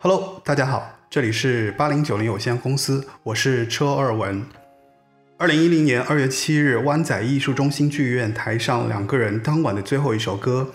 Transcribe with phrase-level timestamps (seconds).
[0.00, 4.46] Hello，大家好，这里是八零九零有限公司，我是车二文。
[5.36, 10.70] 二零一零年二月七日，湾仔艺术中心剧院台上两个人当晚的最后一首歌，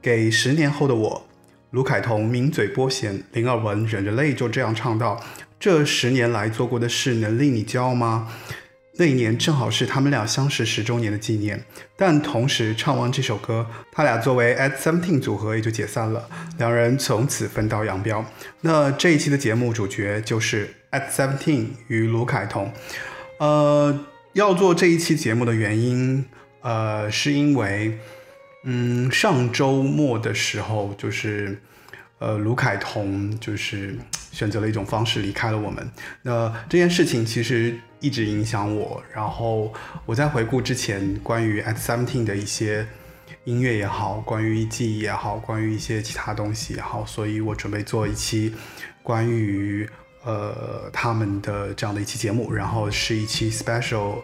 [0.00, 1.26] 给十年后的我，
[1.72, 5.20] 卢凯彤抿嘴拨弦，林二文忍着泪就这样唱道
[5.58, 8.28] ：“这十年来做过的事，能令你骄傲吗？”
[8.96, 11.64] 那一年正好是他们俩相识十周年的纪念，
[11.96, 16.28] 但同时唱完这首歌，他俩作为 at seventeen 组合也就解散了，
[16.58, 18.24] 两人从此分道扬镳。
[18.60, 22.70] 那这一期的节目主角就是 at seventeen 与卢凯彤。
[23.38, 26.26] 呃，要做这一期节目的原因，
[26.60, 27.98] 呃，是因为，
[28.64, 31.58] 嗯，上周末的时候，就是，
[32.18, 33.96] 呃，卢凯彤就是
[34.30, 35.90] 选择了一种方式离开了我们。
[36.20, 39.02] 那这件事情其实一直影响我。
[39.14, 39.72] 然后
[40.04, 42.86] 我在回顾之前关于 at seventeen 的一些
[43.44, 48.54] 音乐也好，关于记忆也好，关于一些其他东西也好，所以我准备做一期
[49.02, 49.88] 关于
[50.24, 54.22] 呃他们的这样的一期节目，然后是一期 special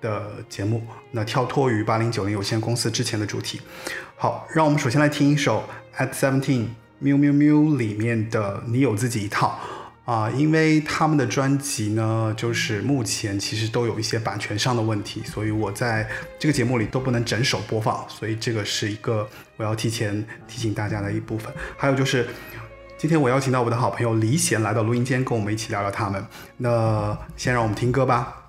[0.00, 0.86] 的节目。
[1.10, 3.60] 那跳脱于八零九零有限公司之前的主题。
[4.16, 5.68] 好，让我们首先来听一首
[5.98, 6.68] at seventeen
[6.98, 9.60] 喵喵喵里面的你有自己一套。
[10.06, 21.52] 啊，因为他们的专辑呢，就是目前其实都有一些版权上的问题，所以我在这个节目里都不能整首播放，所以这个是一个我要提前提醒大家的一部分。
[21.76, 22.24] 还有就是，
[22.96, 26.24] 今天我邀请到我的好朋友李贤来到录音间，跟我们一起聊聊他们。
[26.56, 28.45] 那先让我们听歌吧。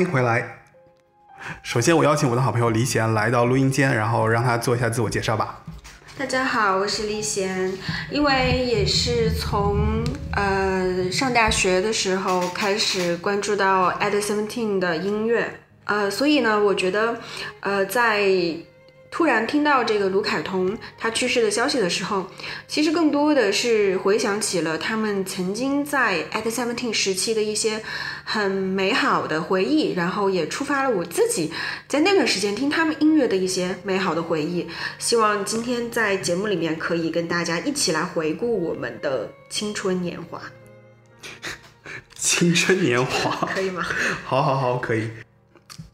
[0.00, 0.62] 欢迎回来。
[1.62, 5.62] 首先，我邀请我的好朋友李贤来到录音间，然后让他做一下自我介绍吧。
[6.16, 7.70] 大家好，我是李贤。
[8.10, 10.02] 因为也是从
[10.32, 17.18] 呃上大学的时候开始关注到 at seventeen 的音乐，呃，所以呢，我觉得
[17.60, 18.22] 呃在
[19.10, 22.26] 突然听到这个卢凯彤他去世的消息的时候，
[22.68, 27.82] 其实更多的是回想起了他们曾经在 at seventeen 时期的一些
[28.24, 31.52] 很美好的回忆，然后也触发了我自己
[31.88, 34.68] 在那段时间听他们音乐的一些美好的回忆。
[34.98, 40.40] 希望今天在节目里面可以跟大家一起来回顾我们的青春年华，
[42.14, 43.84] 青春年华，可以吗？
[44.24, 45.10] 好好好，可以。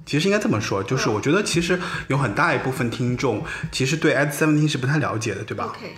[0.06, 1.78] 其实应该这么说，就是我觉得其实
[2.09, 5.94] 有很大一部分听众其实对 at seventeen 是不太了解的，对吧？OK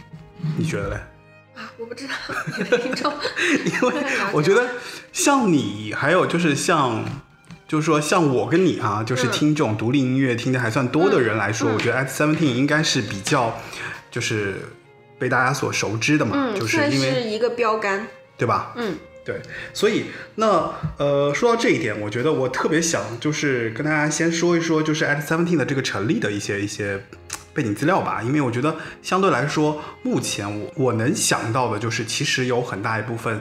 [0.56, 0.96] 你觉得嘞？
[1.54, 2.14] 啊，我不知道
[2.56, 3.12] 你的听众，
[3.66, 4.66] 因为我觉得
[5.12, 7.04] 像你，还有就是像，
[7.66, 13.58] 就是说像我跟你啊，就是嗯听这种独立音乐听的还算多的人来说，我觉得 at seventeen 应该是比较，
[14.10, 14.62] 就是
[15.18, 18.06] 被大家所熟知的嘛，嗯，就是因为是一个标杆，
[18.36, 18.72] 对吧？
[18.76, 18.96] 嗯
[19.28, 19.38] 对，
[19.74, 26.98] 所以那呃，说到这一点，我觉得我特别想就是跟大家先说一说，就是 at seventeen 的这个成立的一些一些
[27.52, 33.38] 背景资料吧，因为我觉得相对来说，目前我我能想到的就是，其实有很大一部分，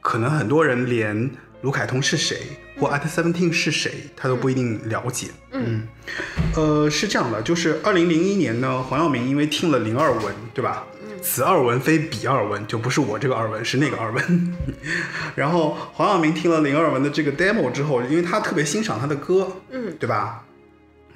[0.00, 1.30] 可能很多人连
[1.62, 2.38] 卢凯彤是谁
[2.76, 5.28] 或 at seventeen 是谁，他都不一定了解。
[5.52, 5.86] 嗯
[6.56, 10.84] 呃，是这样的，就是二零零一年呢，黄耀明因为听了零二文，对吧？
[11.22, 14.56] 此二文非彼二文，就不是我这个二文，是那个二文。
[15.36, 20.44] 然后黄晓明听了林二文的这个 demo 之后，因为他特别欣赏他的歌，嗯对吧？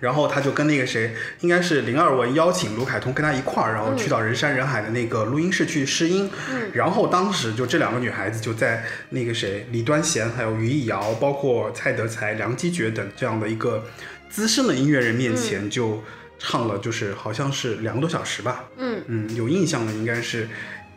[0.01, 6.29] 然后他就跟那个谁，应该是林二文邀请卢凯彤跟他一块儿，然后去到人山人海的那个录音室去试音。
[6.51, 13.85] 嗯然后当时就这两个女孩子就在那个谁李端贤还有于艺瑶，包括蔡德才、梁基觉等这样的一个
[14.29, 16.03] 资深的音乐人面前就
[16.47, 18.65] 唱了，就是好像是两个多小时吧。
[18.77, 20.47] 嗯嗯，有印象的应该是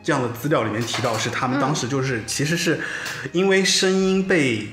[0.03, 2.79] 这样的资料里面提到，是他们当时就是、其实是
[3.31, 4.67] 因为声音被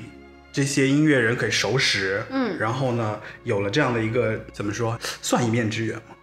[0.51, 6.14] 这些音乐人给熟识，嗯然后呢有了这样的一个怎么说，算一面之缘吗？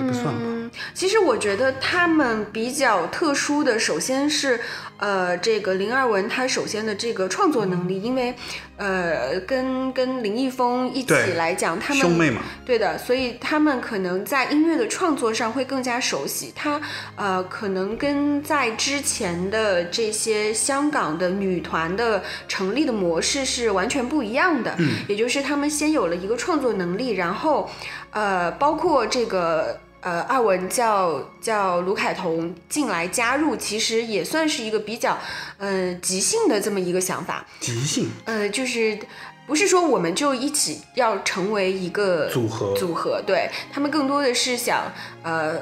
[0.00, 0.40] 也不算吧。
[0.42, 4.58] 嗯，其实我觉得他们比较特殊的，首先是
[4.96, 8.34] 呃，这个林二文他首先的这个创作能力，因为
[8.76, 16.52] 呃，跟跟林一峰一起来讲，他们兄妹嘛，对的，所以他们可能在音乐的创作上会更加熟悉。
[16.54, 16.80] 他
[17.16, 24.74] 呃，可能跟在之前的这些香港的女团的成立的模式是完全不一样的。
[24.78, 27.68] 嗯，也就是他们先有了一个创作能力，然后
[28.12, 29.80] 呃，包括这个。
[30.00, 35.18] 呃，二文叫叫卢凯彤进来加入，其实也算是一个比较，
[35.58, 37.46] 呃，即兴的这么一个想法。
[37.60, 38.98] 即兴呃，就是
[39.46, 44.92] 不是说我们就一起要成为一个组合组合，对他们更多的是想
[45.22, 45.60] 呃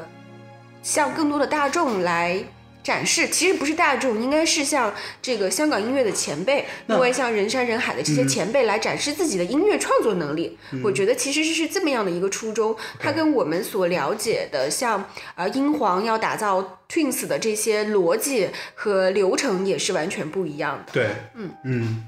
[0.83, 2.43] 向更多的大众来。
[2.89, 10.57] 展示其实不是大众，应该是像这个香港音乐的前辈，那因为像人山人海的这些前辈来展示自己的音乐创作能力。
[10.73, 15.05] 嗯我觉得其实是这么样的一个初衷，它跟我们所了解的像
[15.35, 20.93] 呃英皇要打造 Twins 的这些逻辑和流程也是完全不一样的。
[20.95, 22.07] 对，嗯嗯，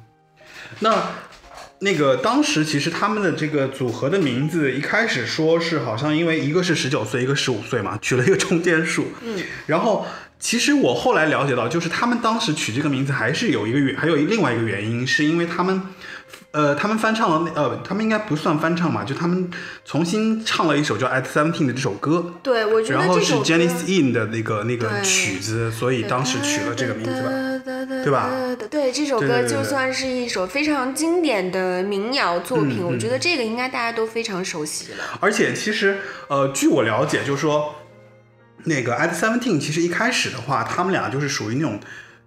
[0.78, 1.12] 那。
[1.82, 9.06] 那个当时其实他们的这个组合的名字一开始说是好像因为一个是十九岁，一个十五岁嘛，取了一个中间数。
[9.22, 10.04] 嗯，然后
[10.40, 15.82] 其实我后来了解到，就是他们当时取这个名字还是有一个原，还有另外一个原因，是因为他们，
[16.52, 19.50] 呃，他们翻唱了那呃，他们应该不算翻唱嘛，就他们
[19.84, 27.30] 重新唱了一首叫《At Seventeen》的这首歌，对，我觉得然后是这首歌 Janis In 的那个那个曲子，所以当时取了这个名字吧。
[28.02, 28.30] 对吧？
[28.70, 35.04] 对，这首歌就算是一首非常经典的民谣作品，嗯我觉得这个应该大家都非常熟悉了。
[35.20, 35.98] 而且其实，
[36.28, 37.74] 呃，据我了解，就是说，
[38.64, 41.80] 那个 At Seventeen 其实一开始的话，他们俩就是属于那种，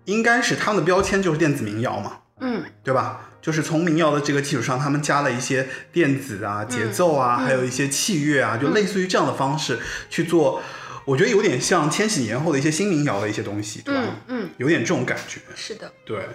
[0.06, 3.30] 应该是他们的标签就是电子民谣嘛，嗯，对吧？
[3.41, 10.62] 就是从民谣的这个基础上，他们加了一些电子啊、节奏啊，还有一些器乐啊，就类似于这样的方式去做。
[11.06, 14.01] 我觉得有点像千禧年后的一些新民谣的一些东西，对吧？
[14.27, 15.41] 嗯嗯，有点这种感觉。
[15.56, 15.91] 是的。
[16.06, 16.30] 对。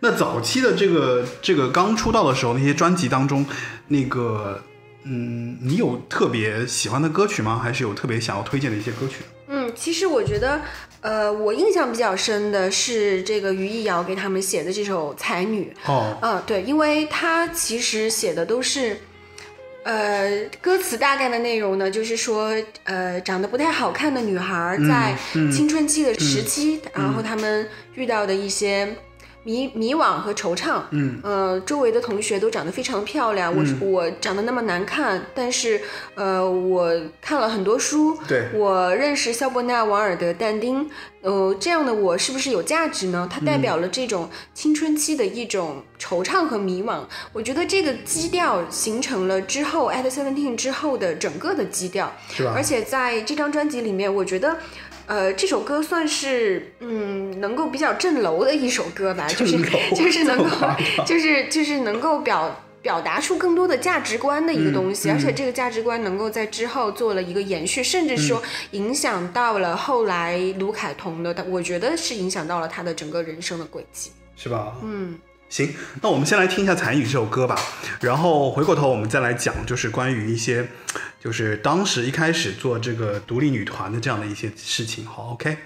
[0.00, 3.44] 那早期的这个这个刚出道的时候，那些专辑当中，
[3.88, 4.62] 那个
[5.04, 7.60] 嗯，你有特别喜欢的歌曲吗？
[7.62, 9.24] 还是有特别想要推荐的一些歌曲？
[9.46, 10.60] 嗯，其实我觉得，
[11.02, 15.72] 呃，我印象比较深的是这个于艺瑶给他们写的这首《才女》。
[15.92, 18.98] 哦，嗯，对，因为他其实写的都是，
[19.82, 25.14] 呃，歌词大概的内容呢，就是说，呃，长得不太好看的女孩儿在
[25.52, 28.96] 青春期的时期，然后她们遇到的一些
[29.44, 30.82] 迷迷惘和惆怅。
[30.90, 35.80] 嗯，呃，周围的同学都长得非常漂亮，我是我长得那么难看，但是
[36.16, 36.90] 呃，我
[37.22, 40.90] 看了很多书，对我认识肖伯纳、王尔德、但丁，
[41.22, 43.28] 呃，这样的我是不是有价值呢？
[43.32, 47.00] 它代表了这种青春期的一种惆怅和迷惘。
[47.32, 52.62] 我觉得这个基调形成了之后，at seventeen 之后的整个的基调，是吧而？
[52.64, 54.56] 且在这张专辑里面，我觉得。
[55.06, 59.58] 呃，这首歌算是嗯，能够比较镇楼的一首歌吧， 就是
[59.94, 60.50] 就是能够
[61.06, 74.10] 就是就是能够表表达出更多的价值观的一个东西，嗯而且这个价值观能够在之后做了一个延续，甚至说影响到了后来卢凯彤的，我觉得是影响到了他的整个人生的轨迹。
[74.36, 74.74] 是吧？
[74.82, 75.16] 嗯，
[75.48, 77.56] 行，那我们先来听一下《残雨》这首歌吧，
[78.00, 80.66] 然后回过头我们再来讲，就是关于一些，
[81.24, 85.06] 就是当时一开始做这个独立女团的这样的一些事情。
[85.06, 85.56] 好，OK。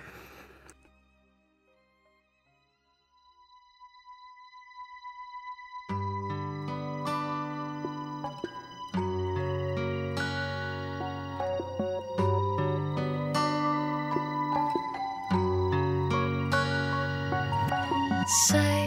[18.46, 18.77] 世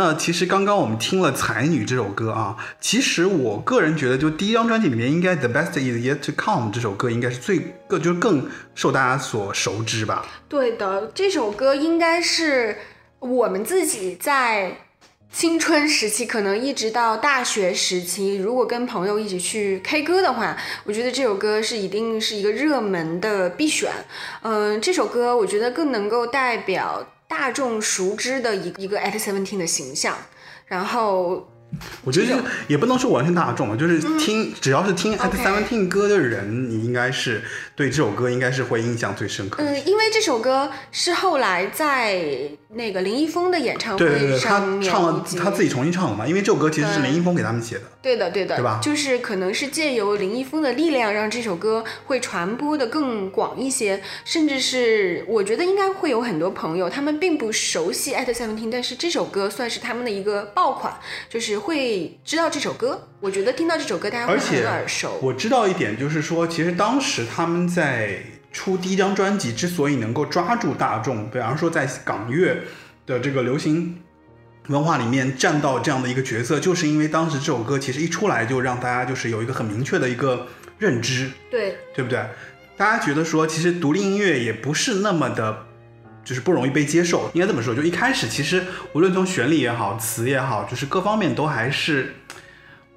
[0.00, 10.24] 那其实刚刚我们听了《才女》这首歌啊，其实我个人觉得，就第一张专辑里面，应该《The Best Is Yet to Come》这首歌应该是最更就是更受大家所熟知吧。
[10.48, 12.78] 对的，这首歌应该是
[13.18, 14.78] 我们自己在
[15.30, 23.92] 青春时期，可能一直到大学时期，如果跟朋友一起去 K 歌的话，我觉得这首歌是一定是一个热门的必选。
[24.40, 30.18] 嗯、这首歌我觉得更能够代表大众熟知的一个一个 at seventeen 的形象。
[30.66, 31.48] 然后
[32.02, 37.42] 我觉得就是也不能说完全大众，就是听、只要是听 At Seventeen 歌的人，你应该是
[37.80, 39.62] 对这首歌应该是会印象最深刻。
[39.62, 42.20] 嗯，因为这首歌是后来在
[42.74, 47.84] 那个林一峰的演唱会对对对，他上面唱了他自己重新唱的嘛，因为这首歌其实是林一峰给他们写的。
[48.02, 60.92] 对的，对的，对吧就是可能是借由林一峰的力量，让这首歌会传播的更广一些，甚至是我觉得应该会有很多朋友，他们并不熟悉 at seventeen，但是这首歌算是他们的一个爆款，
[61.30, 63.06] 就是会知道这首歌。
[63.20, 65.18] 我觉得听到这首歌，大家会很耳熟。
[65.20, 68.18] 我知道一点，就是说，其实当时他们在
[68.52, 72.58] 出第一张专辑之所以能够抓住大众，比方说在港乐
[73.06, 73.96] 的这个流行
[74.66, 80.48] 文化里面占到这样的一个角色，就是因为当时这首歌其实一出来就让大家就是有一个很明确的一个
[80.78, 82.24] 认知，对，对不对？
[82.76, 85.66] 大家觉得说，其实独立音乐也不是那么的，
[86.24, 87.30] 就是不容易被接受。
[87.34, 92.14] 应该这么说，就一开始其实无论从旋律也好，词也好，就是各方面都还是，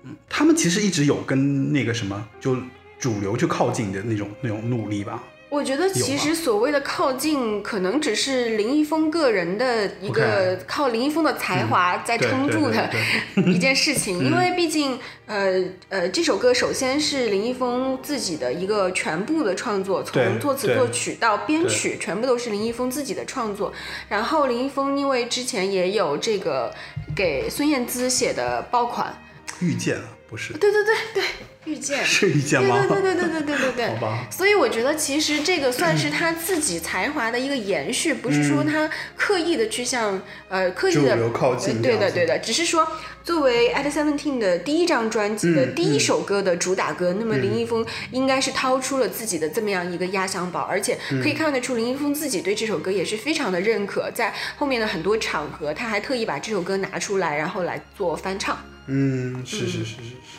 [0.04, 2.56] 嗯，他们其实一直有跟那个什么，就
[3.04, 5.22] 主流去靠近的那种那种努力吧。
[5.50, 12.90] 我觉得其实所谓的靠近，可能只是林一峰个人的一个靠林一峰的才华在撑住的
[13.46, 23.72] 一件事情，因为毕竟呃呃，这首歌首先是林一峰自己的一个全部的创作，从作词作曲到编曲，全部都是林一峰自己的创作。
[24.08, 26.74] 然后林一峰因为之前也有这个
[27.14, 29.22] 给孙燕姿写的爆款，
[29.60, 30.04] 遇见了，
[30.34, 30.54] 不是？
[30.54, 31.24] 对对对对，
[31.66, 32.04] 遇见。
[32.04, 32.84] 是遇见吗？
[32.90, 42.88] 对对对对对对对对 好吧所以我觉得其实这个算是他自己才华的一个延续，不是说他刻意的去向呃刻意的靠近对的对的，只是说
[43.24, 58.58] 作为 at seventeen 的第一张专辑的嗯第一首歌的主打歌，那么林一峰应该是掏出了自己的这么样一个压箱宝，而且可以看得出林一峰自己对这首歌也是非常的认可，在后面的很多场合，他还特意把这首歌拿出来，然后来做翻唱。
[58.88, 60.38] 嗯，是是是是是。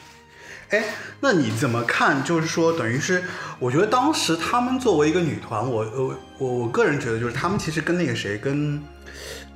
[0.70, 0.84] 哎，
[1.20, 2.24] 那你怎么看？
[2.24, 3.22] 就是说，等于是，
[3.58, 8.82] 我觉得当时他们作为一个女团，我我我我个人觉得，就是他们其实跟那个谁，跟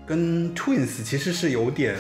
[0.07, 1.97] 跟 Twins 其实是有点，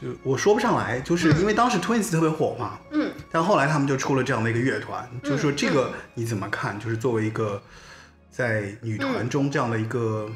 [0.00, 6.80] 就我说不上来，就是因为当时 Twins 特别火嘛，嗯，但后来他们就出了这样的一个乐团，就是说这个你怎么看？
[6.80, 7.62] 就是作为一个
[8.30, 10.28] 在女团中这样的一个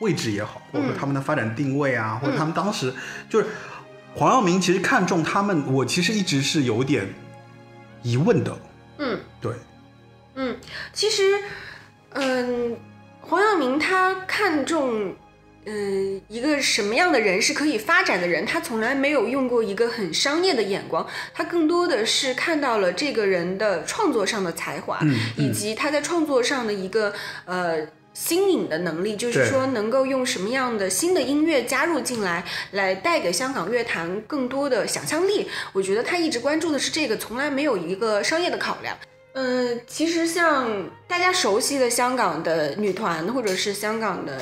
[0.00, 2.94] 位置也好，或者说他们的发展定位啊，或者他们当时
[3.28, 3.46] 就是
[4.14, 7.08] 黄耀明其实看中他们，我其实一直是有点
[8.02, 8.58] 疑问的，
[8.98, 9.18] 嗯。
[9.40, 9.52] 对，
[10.34, 10.56] 嗯，
[10.92, 11.40] 其实，
[12.10, 12.76] 嗯，
[13.20, 15.14] 黄耀明他看中，
[15.64, 27.12] 嗯，一个什么样的人是可以发展的人，他从来没有用过一个很商业的眼光，他更多的是看到了这个人的创作上的才华，嗯以及他在创作上的一个
[27.46, 27.86] 呃。
[28.14, 35.48] 新颖的能力，就是说能够用什么样的新的音乐加入进来，来带给香港乐坛更多的想象力。
[35.72, 38.96] 我觉得他一直关注的是这个，从来没有一个商业的考量。
[39.34, 44.38] 嗯，其实像大家熟悉的香港的女团，或者是香港的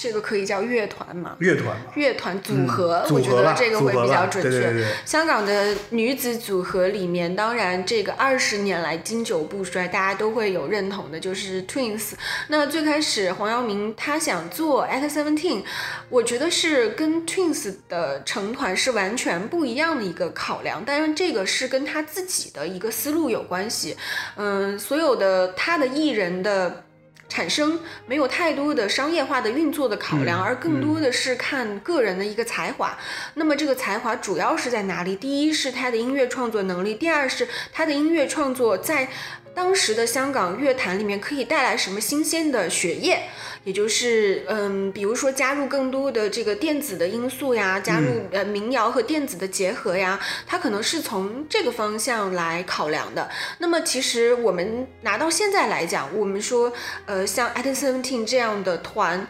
[0.00, 4.48] 这个可以叫乐团嘛，乐团嘛，乐团组合，我觉得这个会比较准确。
[4.48, 12.12] 对对对对香港的女子组合里面，当然这个二十年来经久不衰，大家都会有认同的，就是 Twins。
[12.46, 15.64] 那最开始黄耀明他想做 At Seventeen，
[16.08, 23.96] 我觉得是跟 Twins 的成团是完全不一样的一个考量，当然这个是跟他自己的一个思路有关系。
[24.36, 26.84] 嗯，所有的他的艺人的。
[27.28, 32.96] 产生没有太多的商业化的运作的考量，嗯而更多的是看个人的一个才华。
[33.34, 35.14] 那么这个才华主要是在哪里？
[35.14, 39.08] 第一是他的音乐创作能力，第二是他的音乐创作在
[39.54, 43.28] 当时的香港乐坛里面可以带来什么新鲜的血液。
[43.68, 53.28] 也就是，嗯，比如说加入更多的这个电子的因素呀，加入呃民谣和电子的结合呀，它可能是从这个方向来考量的。
[53.58, 56.72] 那么其实我们拿到现在来讲，我们说，
[57.04, 59.26] 呃，像 At Seventeen 这样的团，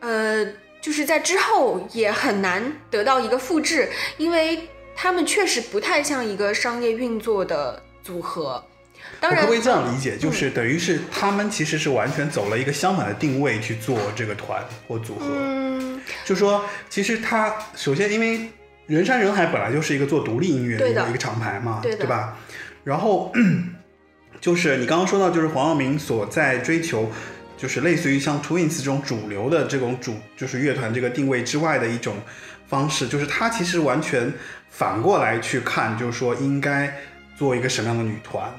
[0.00, 0.42] 呃，
[0.80, 8.64] 就是在之后也很难得到一个复制，因为他们确实不太像一个商业运作的组合。
[9.22, 10.16] 当然我可不可以这样理解？
[10.18, 15.26] 就是等于是他们其实是完全走了一个相反的定位去做这个团或组合。
[15.30, 18.50] 嗯，就说其实他首先因为
[18.86, 22.36] 人山人海本来就是一个做独立音乐的一个一个厂牌嘛，对的吧？
[22.84, 23.32] 然后
[24.40, 27.10] 就是你刚刚说到，就是黄耀明所在追求。
[27.54, 32.16] 就是类似于像 Twins 这种主流的这种主，就是乐团这个定位之外的一种
[32.66, 34.32] 方式，就是他其实完全
[34.68, 36.92] 反过来去看，就是说应该
[37.38, 38.52] 做一个什么样的女团。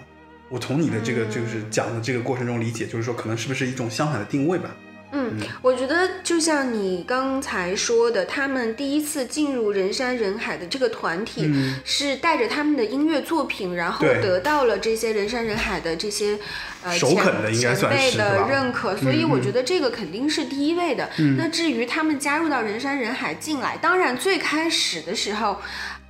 [0.54, 4.70] 我从你的这个就是讲的这个过程中理解，就是说可能是不是一种相反的定位吧？
[5.12, 16.38] 嗯，我觉得就像你刚才说的，他们第一次进入人山人海的这个团体，嗯是带着他们的音乐作品，然后得到了这些人山人海的这些
[16.84, 21.10] 呃首肯的应该算是对吧的认可，所以我觉得这个肯定是第一位的。
[21.18, 25.60] 嗯那至于他们加入到人山人海进来，当然最开始的时候。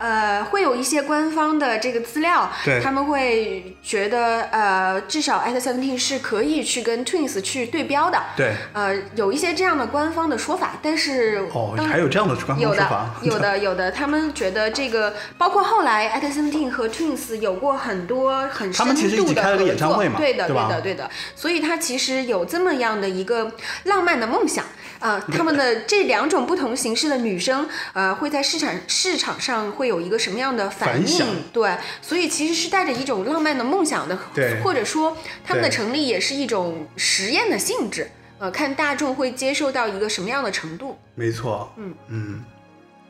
[0.04, 2.82] 呃，会有一些官方的这个资料，对。
[2.84, 20.68] 他们会觉得，呃，至少 At Seventeen 是可以去跟 Twins 去对标的，对，呃，有一些这样的官方的说法，但是哦，当还有这样的官方有的说法， 有的有的，他们觉得这个，包括后来 At Seventeen 和 Twins 有过很多很深度的合作演唱会嘛对的对吧？
[20.68, 23.50] 的对的，所以他其实有这么样的一个
[23.86, 24.66] 浪漫的梦想。
[25.04, 31.20] 呃，他们的 这两种不同形式的女生，呃，会在市场市场上会有一个什么样的反应？
[31.20, 38.10] 反对，所以其实是带着一种浪漫的梦想的，对或者说他们的成立也是一种实验的性质。
[38.40, 40.98] 呃，看大众会接受到一个什么样的程度。
[41.16, 42.44] 没错，嗯嗯，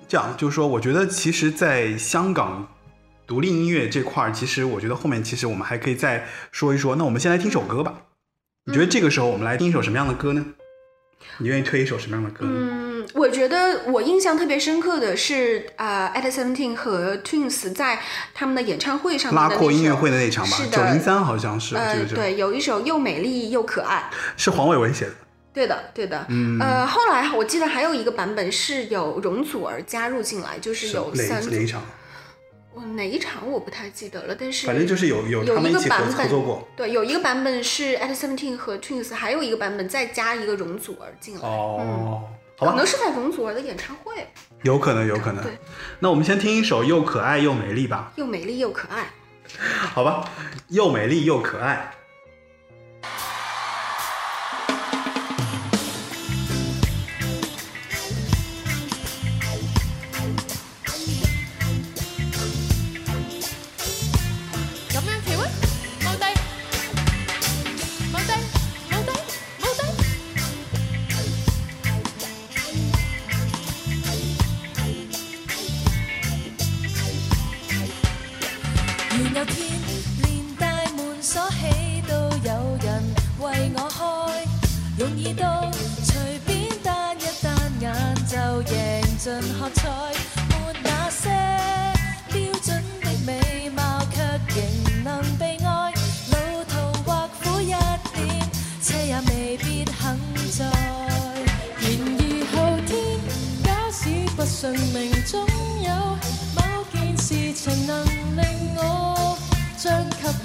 [0.07, 2.67] 这样就是说，我觉得其实，在香港
[3.25, 6.95] 独立音乐这块儿，其实我觉得后面其实我们还可以再说一说。
[6.95, 7.93] 那我们先来听首歌吧。
[8.65, 10.45] 你觉得这个时候我们来听一首什么样的歌呢？
[11.39, 12.45] 你愿意推一首什么样的歌？
[12.47, 17.99] 嗯，我觉得我印象特别深刻的是，呃，At Seventeen 和 Twins 在
[18.33, 24.09] 他们的演唱会上面拉阔音乐会的那场吧是，九零的，三好像是，呃对，有一首又美丽又可爱。
[24.37, 25.11] 是黄伟文写的。
[25.53, 31.83] 对的，对的，嗯呃，后来我记得还有一个版本是有容祖儿加入进来，就是有哪三组哪一场？
[32.73, 36.67] 哦哪一场我不太记得了，但是反正就是有有他们一起合个版本合作过。
[36.75, 42.23] 对，有一个版本是 At Seventeen 和 Twins，还有一个版本再加一个容祖儿进来，哦，
[42.57, 44.27] 好吧可能，是在容祖儿的演唱会，
[44.63, 45.57] 有可能，有可能对。
[45.99, 49.05] 那我们先听一首又可爱又美丽吧，又美丽又可爱。
[49.93, 50.27] 好吧，
[50.69, 51.93] 又美丽又可爱。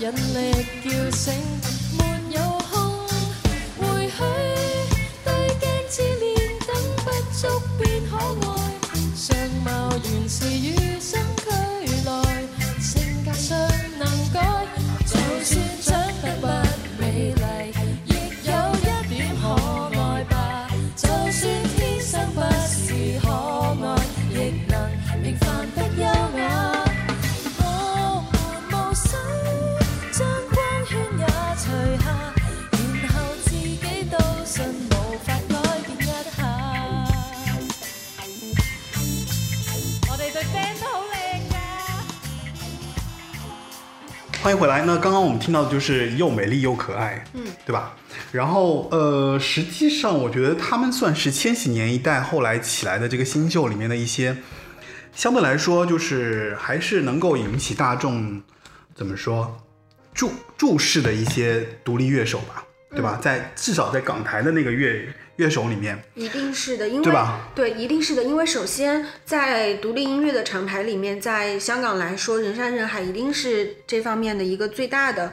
[0.00, 1.34] 引力叫醒，
[44.58, 47.94] 回来呢，刚刚我们听到的就是又美丽又可爱，嗯，对吧？
[48.32, 54.36] 然后呃，实际上我觉得他们算是千禧年一代后来起来的这个新秀里面的一些，
[55.14, 58.42] 相对来说就是还是能够引起大众
[58.94, 59.56] 怎么说
[60.12, 63.18] 注注视的一些独立乐手吧，对吧？
[63.22, 75.32] 在至少在港台的那个乐乐手里面，一定是的，因为对吧对一定是的，因为首先在独立音乐的厂牌里面，在香港来说，人山人海一定是这方面的一个最大的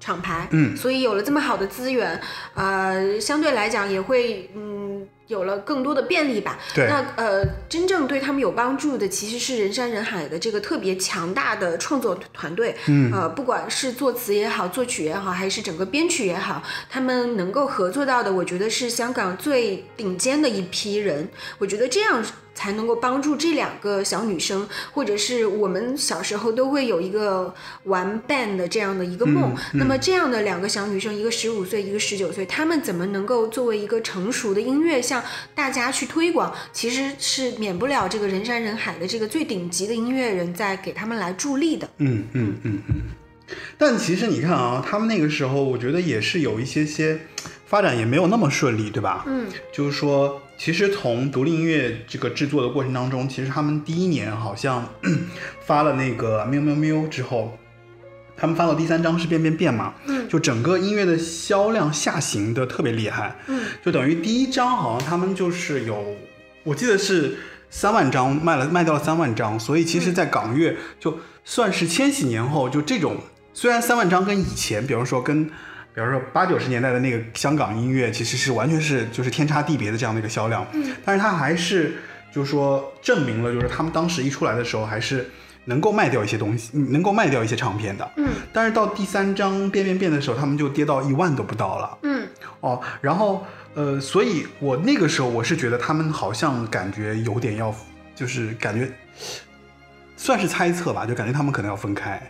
[0.00, 2.20] 厂牌，嗯所以有了这么好的资源，
[2.54, 5.06] 呃，相对来讲也会嗯。
[5.28, 6.58] 有了更多的便利吧。
[6.74, 12.74] 对那呃，真正对他们有帮助的，其实是人山人海的这个特别强大的创作团队。
[12.86, 21.28] 嗯呃，不管是作词也好，作曲也好，还是整个编曲也好，他们能够合作到的，我觉得是香港最顶尖的一批人。
[21.58, 29.54] 我觉得这样才能够帮助这两个小女生，或者是我们小时候都会有一个玩 band 的这样的一个梦。
[29.74, 36.54] 那么这样的两个小女生，一个十五岁，一个十九岁，她们怎么能够作为一个成熟的音乐向大家去推广？
[36.72, 41.88] 其实是免不了这个人山人海的这个最顶级的音乐人在给他们来助力的。
[41.98, 42.94] 嗯嗯嗯嗯。
[43.78, 47.18] 但其实你看啊，他们那个时候，我觉得也是有一些些
[47.66, 49.24] 发展也没有那么顺利，对吧？
[49.26, 54.86] 嗯，就是说，其实从独立音乐这个制作的过程当中，其实他们第一年好像
[55.64, 57.58] 发了那个喵喵喵之后，
[58.40, 66.16] 他们发到第三张是变变变嘛，嗯就整个音乐的销量下行的特别厉害，嗯，就等于第一张好像他们就是有，
[66.62, 67.36] 我记得是
[67.68, 73.16] 三万张卖了卖掉了三万张，所以其实，在港乐就算是千禧年后就这种，
[73.52, 75.52] 虽然三万张跟以前，比如说跟，比
[75.96, 81.96] 如说八九十年代的那个香港音乐，其实是完全是就是天差地别的这样的一个销量，嗯，但是它还是
[82.32, 85.28] 就是说证明了，就是他们当时一出来的时候还是。
[85.68, 92.26] 能够卖掉一些东西，嗯能够卖掉一些唱片的，嗯，但是到第三张变变变的时候，他们就跌到一万都不到了，嗯
[92.60, 97.72] 哦，然后呃，所以我那个时候我是觉得他们好像感觉有点要，
[98.14, 98.90] 就是感觉
[100.16, 102.20] 算是猜测吧，就感觉他们可能要分开，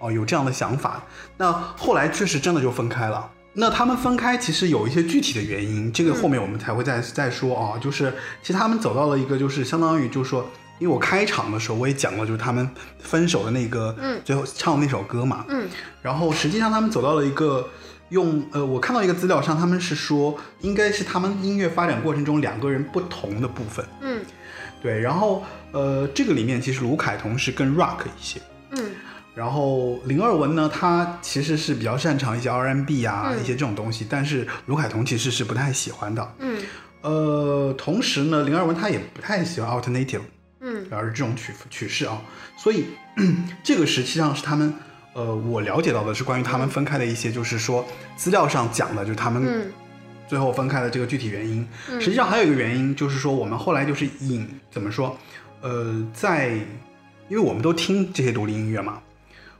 [0.00, 1.02] 哦，有这样的想法。
[1.36, 3.30] 那后来确实真的就分开了。
[3.52, 7.78] 那他们分开其实有一些具体的原因，这个后面我们才会再再说啊。
[7.80, 10.48] 就是其实他们走到了一个，就是相当于就是说，
[10.80, 15.68] 因为我开场的时候我也讲了，就是他们分手的那个，嗯最后唱的那首歌嘛，嗯
[16.02, 17.68] 然后实际上他们走到了一个
[18.08, 23.84] 用呃，我看到一个资料上，他们是说应该是他们音乐发展过程中两个人不同的部分。
[24.00, 24.20] 嗯
[24.82, 28.40] 对，然后呃，这个里面其实卢凯彤是更 rock 一些，
[28.70, 28.90] 嗯
[29.34, 36.34] 然后林二文呢，他其实是比较擅长一些 R&B 啊、嗯一些这种东西，但是卢凯彤其实是不太喜欢的。
[36.38, 36.58] 嗯
[37.02, 40.20] 呃，同时呢，林二文他也不太喜欢 alternative，
[40.60, 42.22] 嗯而是这种曲曲式啊，
[42.56, 42.84] 所以
[43.62, 44.72] 这个实际上是他们，
[45.14, 49.72] 呃，我了解到的是关于他们分开的一些，就是说资料上讲的，就是他们嗯
[50.28, 51.66] 最后分开的这个具体原因。
[51.88, 55.18] 嗯实际上还有一个原因，就是说我们后来就是引怎么说，
[55.62, 56.50] 呃，在
[57.28, 59.00] 因为我们都听这些独立音乐嘛，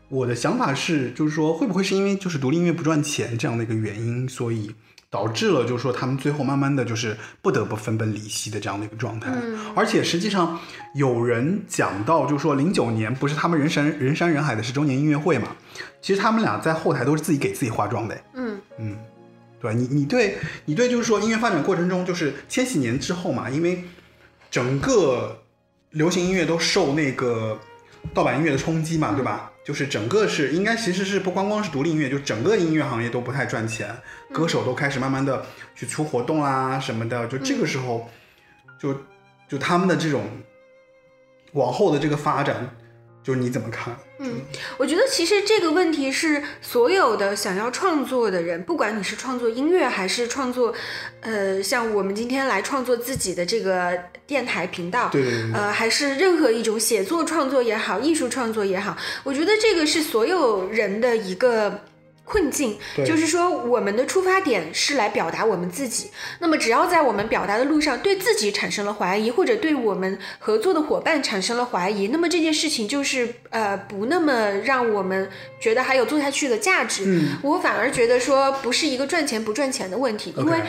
[0.08, 4.74] 我的想法是，就是说会不会是因为就是独立音乐不赚钱这样的一个原因，所以。
[5.10, 9.58] 导致了，就是说他们最后慢慢的就是不得不分崩离析的这样的一个状态，嗯。
[9.74, 10.58] 而且实际上
[10.94, 15.48] 有人讲到，就是说零九年不是他们人山人山人海的十周年音乐会嘛，
[16.00, 18.60] 其实他们俩在后台都是自己给自己化妆的，嗯。
[18.78, 18.96] 嗯，
[19.60, 23.82] 对你你对你对就是说音乐发展过程中，就是千禧年之后嘛，因为
[24.48, 25.42] 整个
[25.90, 27.58] 流行音乐都受那个
[28.12, 29.50] 盗版音乐的冲击嘛，对吧？
[29.62, 33.94] 就是整个是应该其实是不光光是独立音乐，就整个音乐行业都不太赚钱，
[34.32, 35.44] 歌手都开始慢慢的
[35.76, 38.08] 去出活动啦什么的，就这个时候，
[38.78, 38.96] 就
[39.48, 40.24] 就他们的这种
[41.52, 42.74] 往后的这个发展，
[43.22, 43.94] 就是你怎么看？
[44.18, 44.40] 嗯，
[44.78, 50.74] 我觉得其实这个问题是所有的想要创作的人，不管你是创作音乐还是创作，
[51.20, 61.80] 呃，像我们今天来创作自己的这个电台频道，对对对对呃，还是任何一种写作创作也好，艺术创作也好，我觉得这个是所有人的一个。
[62.30, 66.10] 困境就是说，我们的出发点是来表达我们自己。
[66.38, 77.02] 那么，只要在我们表达的路上对自己产生了怀疑，或者对我们合作的伙伴产生了怀疑，那么这件事情就是呃不那么让我们觉得还有做下去的价值。
[77.06, 80.60] 嗯我反而觉得说不是一个赚钱不赚钱的问题，因为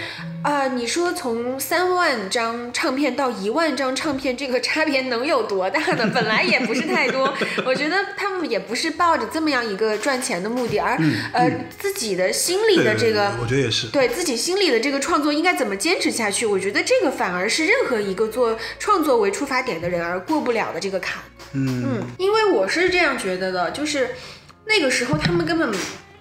[0.43, 6.09] 啊、你说从三万张唱片到一万张唱片，这个差别能有多大呢？
[6.11, 7.31] 本来也不是太多，
[7.63, 10.97] 我觉得他们也不是抱着这么样一个赚钱的目的，而、
[11.31, 13.35] 呃自己的心里的这个。
[13.41, 13.87] 我觉得也是。
[13.87, 16.45] 对自己心里的这个创作应该怎么坚持下去？
[16.45, 21.21] 我觉得这个反而是任何一个做创作为出发点的人而过不了的这个坎。
[21.53, 24.11] 嗯嗯，因为我是这样觉得的，就是
[24.65, 25.69] 那个时候他们根本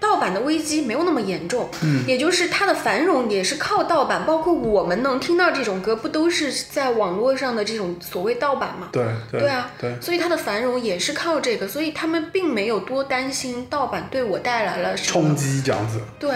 [0.01, 8.89] 盗版的危机没有那么严重，嗯，也就是它的繁荣也是靠盗版，包括我们能听到这种歌，不都是在网络上的这种所谓盗版吗？
[8.91, 16.01] 对对对啊，对，所以它的繁荣也是靠这个，所以他们并没有多担心盗版对我带来了冲击这样子。
[16.19, 16.31] 对，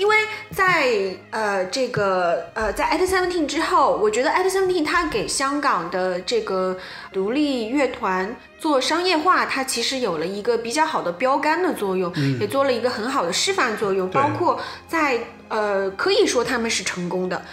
[0.00, 0.16] 因为
[0.50, 6.74] 在呃这个呃在 at seventeen 之后，我觉得 at seventeen 它给香港的这个
[7.12, 12.10] 独立乐团做商业化，它其实有了一个比较好的标杆的作用，
[12.40, 14.58] 也做了一个很好的示范作用，包括
[14.88, 17.44] 在呃可以说他们是成功的。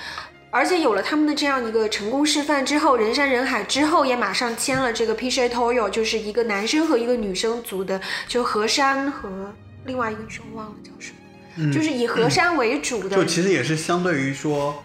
[0.50, 11.17] 而且有了他们的这样一个成功示范之后，人山人海之后也马上签了这个 p c Toyo，就是一个男生和一个女生组的，就何山和另外一个女生忘了叫什么，
[11.74, 14.84] 就是以河山为主的，嗯就其实也是相对于说，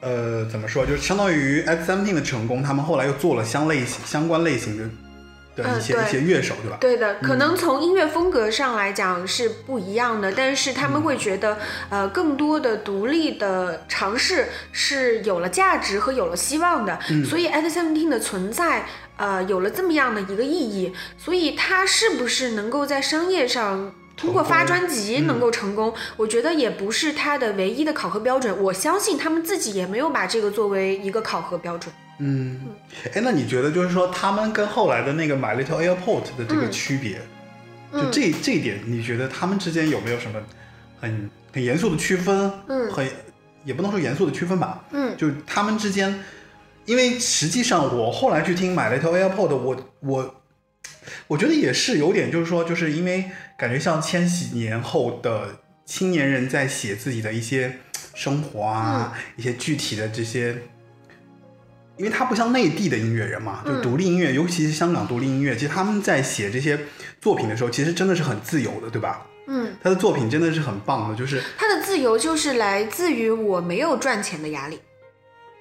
[0.00, 4.84] 呃，怎么说，就是相当于 X Seventeen 的成功，他们后来又做了相类型、相关类型的
[5.62, 6.76] 的一些、嗯一些乐手，对吧？
[6.80, 11.56] 对的，可能从音乐风格上来讲是不一样的，但是他们会觉得，
[11.88, 23.94] 呃，更多的独立的尝试是有了价值和有了希望的，所以 At Seventeen 的存在，呃，有了这么样的一个意义，所以它是不是能够在商业上？
[24.16, 28.56] 通过发专辑能够成功，我觉得也不是他的唯一的考核标准。
[28.62, 31.92] 我相信他们自己也没有把这个作为一个考核标准。
[32.20, 32.60] 嗯，
[33.12, 37.20] 哎，那你觉得就是说他们跟后来的那个 My Little Airport 的这个嗯区别，
[37.92, 40.40] 就这这一点，你觉得他们之间有没有什么
[41.00, 42.52] 很很严肃的区分？
[42.68, 43.08] 嗯很
[43.64, 46.22] 也不能说严肃的区分吧，嗯就他们之间，
[46.84, 50.34] 因为实际上我后来去听 My Little Airport，我我
[51.26, 57.78] 我觉得也是有点，就是说，就是因为感觉像千禧年后的青年人在写自己的一些
[58.14, 60.56] 生活啊，一些具体的这些。
[61.96, 66.76] 因为他不像内地的音乐人嘛，就独立音乐，尤其是香港独立音乐，其实他们在写这些
[67.20, 69.24] 作品的时候，其实真的是很自由的，对吧？
[69.46, 74.80] 嗯，他的作品真的是很棒的，就是他的自由就是来自于我没有赚钱的压力。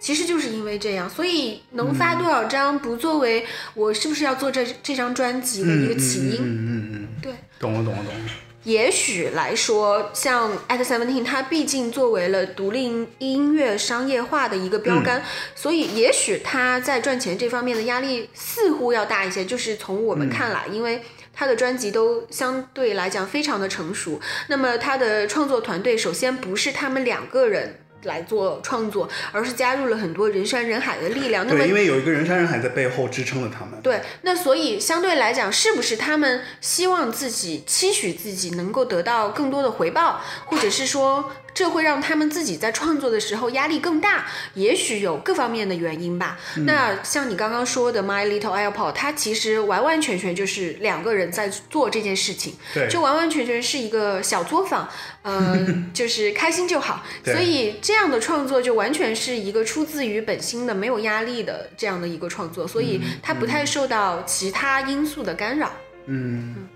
[0.03, 6.33] 其实就是因为这样，所以能发多少张，不作为我是不是要做这这张专辑的一个起因。
[6.33, 8.29] 嗯嗯嗯嗯，对，懂了懂了懂了。
[8.65, 15.23] 也许来说，像 At Seventeen，它毕竟作为了独立音乐商业化的一个标杆，
[15.55, 19.45] 所以也许它在赚钱这方面的压力似乎要大一些。
[19.45, 21.01] 就是从我们看来，因为
[21.33, 27.79] 他的专辑都相对来讲非常的成熟，那么他的创作团队首先不是他们两个人。
[28.03, 31.45] 来做创作，而是加入了很多人山人海的力量。
[31.47, 33.81] 那么对，因为有一个人山人海在背后支撑了他们。
[33.81, 44.25] 对，那所以相对来讲，是不是他们希望自己期许自己能够得到更多的回报，或者是说这会让他们自己在创作的时候压力更大？
[44.55, 46.39] 也许有各方面的原因吧。
[46.65, 54.89] 那像你刚刚说的《My Little Airport》，它其实完完全全就是两个人在做这件事情，对就完完全全是一个小作坊，
[55.21, 55.57] 呃，
[55.93, 57.03] 就是开心就好。
[57.23, 65.71] 所以这样的创作就完全是一个出自于本心的、没有压力的这样的一个创作，所以它不太受到其他因素的干扰。
[66.05, 66.67] 嗯，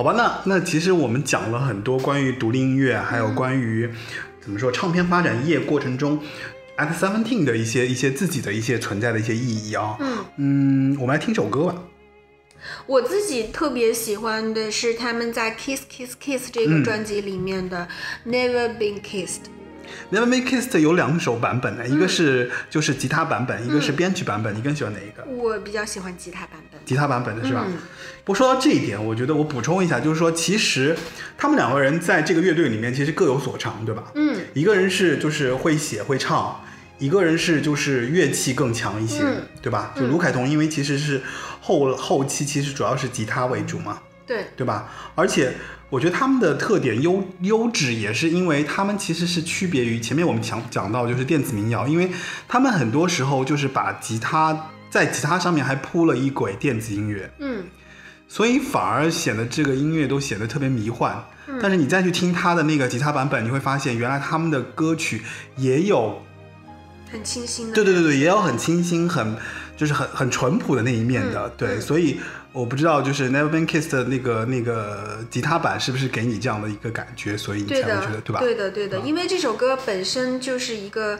[0.00, 3.86] 好吧，那那其实我们讲了很多关于独立音乐，还有关于、
[4.40, 6.18] 怎么说唱片发展业过程中。
[6.78, 11.74] At Seventeen 的一些一些自己的一些存在的一些意义啊，嗯嗯，我们来听首歌吧。
[12.86, 17.86] 我自己特别喜欢的是他们在《Kiss Kiss Kiss》这个专辑里面的
[18.30, 19.26] 《Never Been Kissed》。
[20.12, 25.24] Never Make Kissed 有两首版本的，一个是就是吉他版本，一个是编曲版本，你更喜欢哪一个？
[25.30, 26.80] 我比较喜欢吉他版本。
[26.84, 27.64] 吉他版本的是吧？
[27.66, 27.76] 嗯
[28.22, 30.94] 不过说到这一点，我觉得我补充一下，就是说，其实
[31.38, 34.04] 他们两个人在这个乐队里面其实各有所长，对吧？
[34.14, 36.60] 嗯，一个人是就是会写会唱，
[36.98, 39.94] 一个人是就是乐器更强一些，嗯对吧？
[39.96, 41.22] 就卢凯彤，因为其实是
[41.60, 43.98] 后后期其实主要是吉他为主嘛，
[44.30, 44.88] 对，对吧？
[45.16, 45.54] 而且
[45.88, 52.08] 我觉得他们的特点优优质也是因为他们其实是区别于前面我们讲讲到就是电子民谣，因为
[52.46, 57.64] 他们很多时候就是把吉他在吉他上面还铺了一轨电子音乐，嗯
[58.28, 61.24] 所以反而显得这个音乐都显得特别迷幻。
[61.48, 65.22] 嗯但是你再去听他的那个吉他版本，你会发现原来他们的歌曲
[65.56, 66.22] 也有，
[67.10, 67.74] 很清新的。
[67.74, 69.36] 对对对对，也有很清新、很
[69.76, 71.48] 就是很很淳朴的那一面的。
[71.48, 72.20] 嗯对，嗯所以
[72.52, 78.40] 我不知道就是 Never Been Kissed 的那个那个吉他版是不是给你这样的一个感觉，所以你才会觉得，对吧？
[78.40, 81.18] 对的，对的，因为这首歌本身就是一个。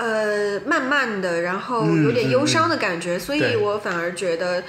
[0.00, 4.62] 呃，慢慢的，然后有点忧伤的感觉，所以我反而觉得，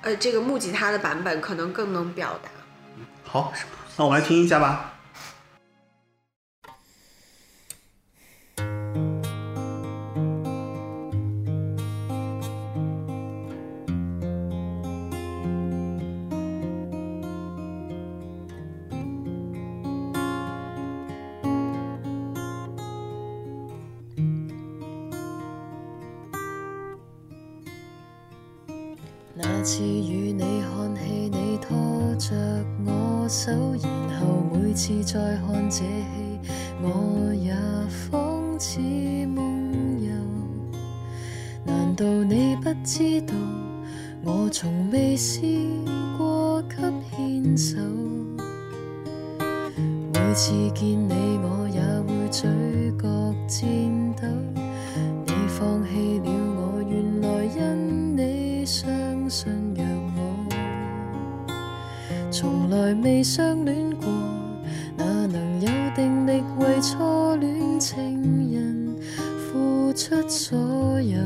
[0.00, 2.50] 呃，这个木吉他的版本可能更能表达。
[3.22, 3.52] 好，
[3.96, 4.91] 那我们来听一下吧。
[29.62, 31.76] 次與你看戲，你拖
[32.16, 32.34] 着
[32.84, 35.84] 我手，然後每次再看這戲，
[36.82, 37.54] 我也
[37.88, 39.36] 仿似夢
[40.00, 40.10] 遊。
[41.64, 43.34] 難道你不知道，
[44.24, 45.68] 我從未試
[46.18, 46.76] 過給
[47.16, 47.78] 牽手？
[50.12, 52.50] 每次見你，我也會嘴
[53.00, 53.06] 角
[53.46, 54.26] 颤抖。
[55.26, 57.81] 你放棄了我，原來因
[59.32, 59.82] 信若
[60.18, 60.46] 我，
[62.30, 64.06] 從來未相戀過，
[64.98, 66.98] 哪能有定力為初
[67.38, 68.94] 戀情人
[69.38, 71.18] 付出所有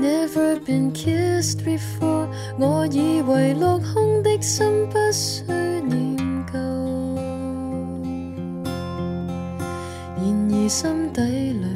[0.00, 2.28] ？Never been kissed before，
[2.60, 5.42] 我以為落空的心不需
[5.82, 6.16] 念
[6.52, 6.58] 旧。
[10.14, 11.22] 然而心底
[11.54, 11.66] 裏，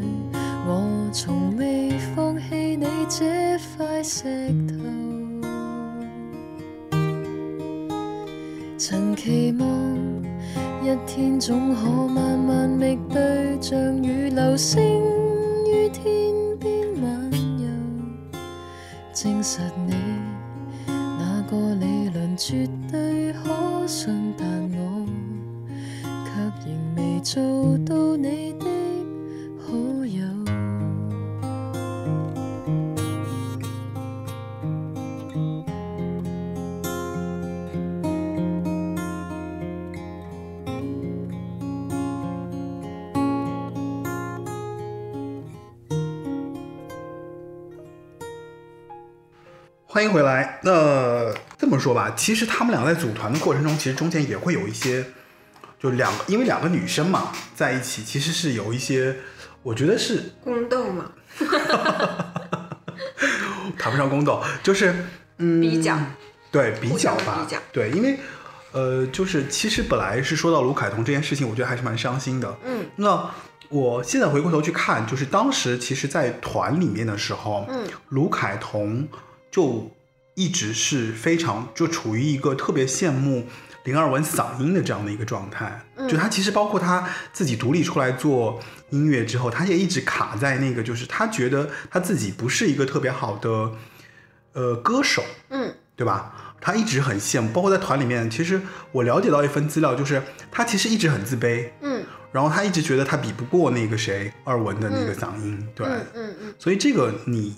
[0.65, 3.25] 我從未放棄你這
[3.57, 4.23] 塊石
[4.69, 4.75] 頭。
[8.77, 9.69] 曾期望
[10.83, 14.83] 一天總可慢慢覓對象，如流星
[15.67, 17.69] 於天邊漫遊，
[19.15, 19.95] 證實你
[21.19, 25.07] 那個理論絕對可信，但我
[26.27, 27.43] 卻仍未做
[27.87, 28.67] 到你的
[49.93, 50.59] 欢迎回来。
[50.63, 55.05] 那这么说吧，其实他们俩在组团的过程中，其实中间也会有一些，
[55.79, 59.15] 就两个，因为两个女生嘛在一起，其实是有一些，
[59.63, 61.13] 我觉得是宫斗嘛，
[63.77, 64.95] 谈不上宫斗，就是
[65.37, 65.99] 嗯，比较，
[66.51, 67.45] 对比较吧。
[67.47, 68.19] 比较，对，因为
[68.73, 72.57] 呃，就是其实本来是说到卢凯彤这件事情，我觉得还是蛮伤心的。
[72.65, 73.31] 嗯，那
[73.69, 79.07] 我现在回过头去看，就是当时其实，在团里面的时候，嗯，卢凯彤
[79.53, 79.89] 就
[80.35, 83.47] 一直是非常就处于一个特别羡慕
[83.85, 85.81] 林二文嗓音的这样的一个状态。
[85.97, 88.59] 嗯就他其实包括他自己独立出来做
[88.91, 93.73] 音乐之后，他也一直卡在那个，就是他觉得他自己不是一个特别好的
[94.55, 96.57] 呃歌手，嗯对吧？
[96.61, 98.61] 他一直很羡慕，包括在团里面，其实
[98.93, 107.55] 我了解到一份资料，就是他其实一直很自卑，嗯然后他一直觉得他比不过那个谁二文的那个嗓音，对，嗯嗯嗯，所以这个你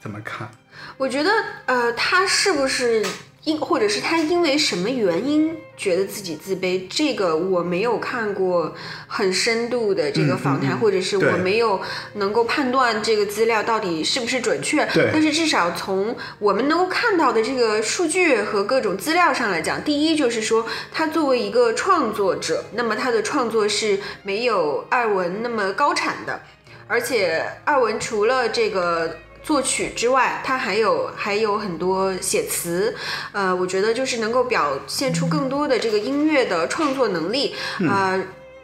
[0.00, 0.48] 怎么看？
[0.96, 1.30] 我觉得
[1.66, 3.04] 呃，他是不是
[3.44, 6.86] 因或者是他因为什么原因觉得自己自卑？
[6.88, 8.74] 这个我没有看过
[9.06, 11.80] 很深度的这个访谈，嗯嗯嗯或者是我没有
[12.14, 14.84] 能够判断这个资料到底是不是准确。
[14.86, 26.40] 对但是至少从我们能够看到的这个数据和各种资料上来讲，第一就是说，他作为一个创作者，那么他的创作是没有艾文那么高产的，
[26.88, 32.96] 而且艾文除了这个作曲之外，他还有还有很多写词，
[33.30, 37.54] 呃，我觉得就是能够表现出更多的这个音乐的创作能力，
[37.88, 38.22] 呃。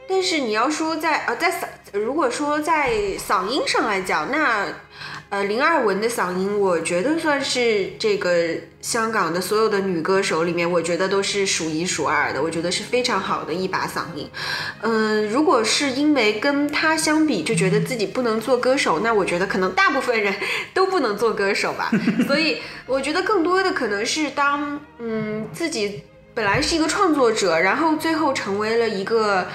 [0.09, 4.67] 但是你要说在呃在嗓，如果说在嗓音上来讲，那
[5.33, 14.29] 呃林二文的嗓音，我觉得算是这个香港的所有的女歌手里面，我觉得都是数一数二的，我觉得是非常好的一把嗓音。
[14.83, 20.35] 嗯、如果是因为跟她相比就觉得自己不能做歌手，那我觉得可能大部分人
[20.75, 21.91] 都不能做歌手吧。
[22.27, 26.03] 所以我觉得更多的可能是当嗯自己
[26.35, 29.47] 本来是一个创作者，然后最后成为了一个。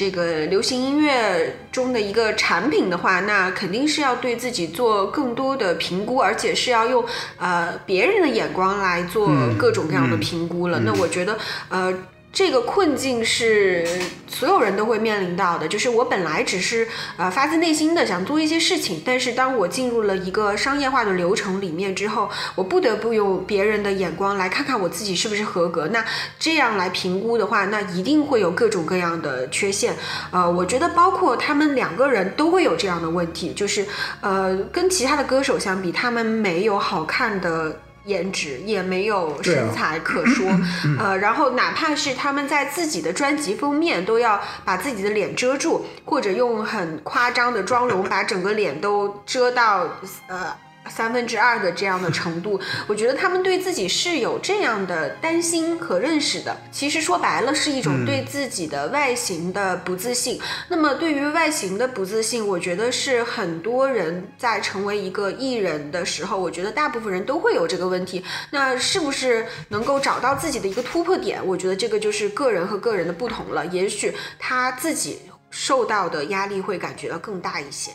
[0.00, 7.04] 这个流行音乐中的一个产品的话，那肯定是要对自己做更多的评估，而且是要用
[7.36, 10.80] 呃别人的眼光来做嗯各种各样的嗯评估了。
[10.80, 11.36] 那我觉得
[11.68, 11.92] 呃。
[12.32, 13.84] 这个困境是
[14.28, 25.88] 所有人都会面临到的，就是我本来只是呃发自内心的想做一些事情，但是当我进入了一个商业化的流程里面之后，我不得不用别人的眼光来看看我自己是不是合格。
[25.88, 26.04] 那
[26.38, 29.96] 这样来评估的话，那一定会有各种各样的缺陷。
[30.30, 33.84] 呃，我觉得包括他们两个人都会有这样的问题，就是
[34.20, 37.80] 呃跟其他的歌手相比，他们没有好看的。
[38.04, 40.50] 颜值也没有身材可说，
[40.98, 49.86] 呃，然后哪怕是他们在自己的专辑封面都要把自己的脸遮住，或者用很夸张的妆容把整个脸都遮到
[50.28, 50.56] 呃
[50.88, 56.56] 三分之二的这样的程度，我觉得他们对自己是有这样的担心和认识的。
[56.72, 60.40] 其实说白了是一种对自己的外形的不自信。
[60.68, 68.24] 那么对于外形的不自信，我觉得是很多人在成为一个艺人的时候，我觉得大部分人都会有这个问题。
[68.50, 71.44] 那是不是能够找到自己的一个突破点？
[71.46, 73.64] 我觉得这个就是个人和个人的不同了。
[73.66, 75.20] 也许他自己
[75.50, 77.92] 受到的压力会感觉到更大一些。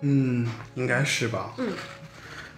[0.00, 1.52] 嗯，应该是吧。
[1.58, 1.68] 嗯，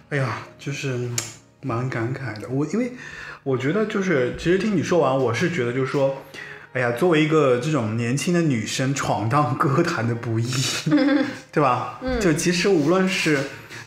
[0.09, 1.15] 哎呀，就是嗯
[1.61, 2.47] 蛮感慨的。
[2.49, 2.93] 我因为
[3.43, 6.15] 我觉得就是，其实听你说完，我是觉得就是说，
[6.73, 10.45] 哎呀，作为一个这种年轻的女生闯荡歌坛的不易，
[11.51, 11.99] 对吧？
[12.03, 13.39] 嗯，就其实无论是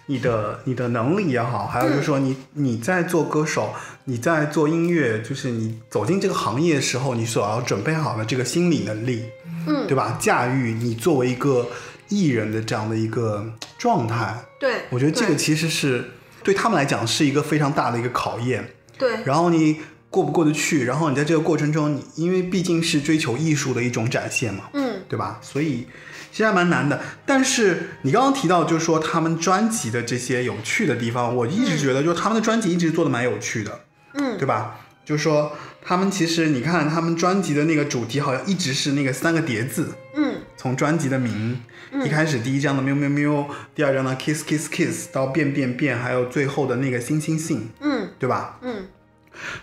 [0.07, 3.73] 你的你的能力也好，还有就是说你你在做歌手，
[4.05, 9.23] 你在做音乐，就是你走进这个行业的时候，你所要准备好的这个心理能力，
[9.67, 10.19] 嗯对吧？
[10.21, 11.67] 驾驭你作为一个
[12.13, 16.11] 艺人的这样的一个状态，对，我觉得这个其实是
[16.45, 18.75] 对他们来讲是一个非常大的一个考验。
[18.99, 25.39] 对然后你过不过得去，然后你在这个过程中，你因为毕竟是追求艺术的一种展现嘛，嗯对吧？
[25.41, 25.89] 所以
[26.31, 27.01] 其实还蛮难的。
[27.25, 33.81] 但是你刚刚提到，就是说他们专辑的这些有趣的地方，我一直觉得，就是他们的专辑一直做的蛮有趣的，
[34.15, 34.79] 嗯对吧？
[35.05, 41.61] 就是说他们其实你看他们专辑的那个主题好像一直是那个三个叠字，嗯从专辑的名，
[42.05, 48.09] 一开始第一张的喵喵喵，第二张的 kiss kiss kiss，到变变变，还有最后的那个星星星，嗯。
[48.19, 48.59] 对吧？
[48.63, 48.87] 嗯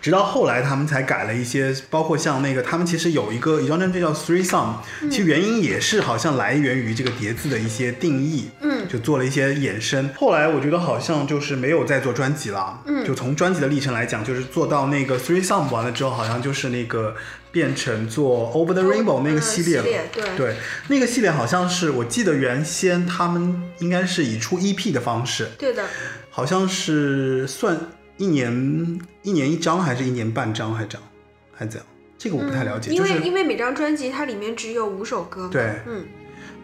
[0.00, 4.74] 直到后来他们才改了一些，包括像那个他们其实有一个一张专辑叫 Three Song，、
[5.10, 10.10] 其实原因也是好像来源于这个叠字的一些定义，嗯就做了一些衍生。
[10.16, 17.14] 后来我觉得好像就是没有再做专辑了，嗯就从专辑的历程来讲，就是做到那个 Three Song 完了之后，好像就是那个
[17.52, 19.84] 变成做 Over the Rainbow 那个嗯系列了。
[20.12, 20.56] 对对，
[20.88, 25.84] 那个系列好像是我记得原先他们应该是以出 EP 的方式，对的，
[26.30, 27.78] 好像是算
[28.20, 31.08] 一年一年一张，还是一年半张，还是这样，
[31.52, 31.86] 还是怎样？
[32.18, 32.90] 这个我不太了解。
[32.90, 36.06] 嗯因就是为因为每张专辑它里面只有五首歌嘛，对嗯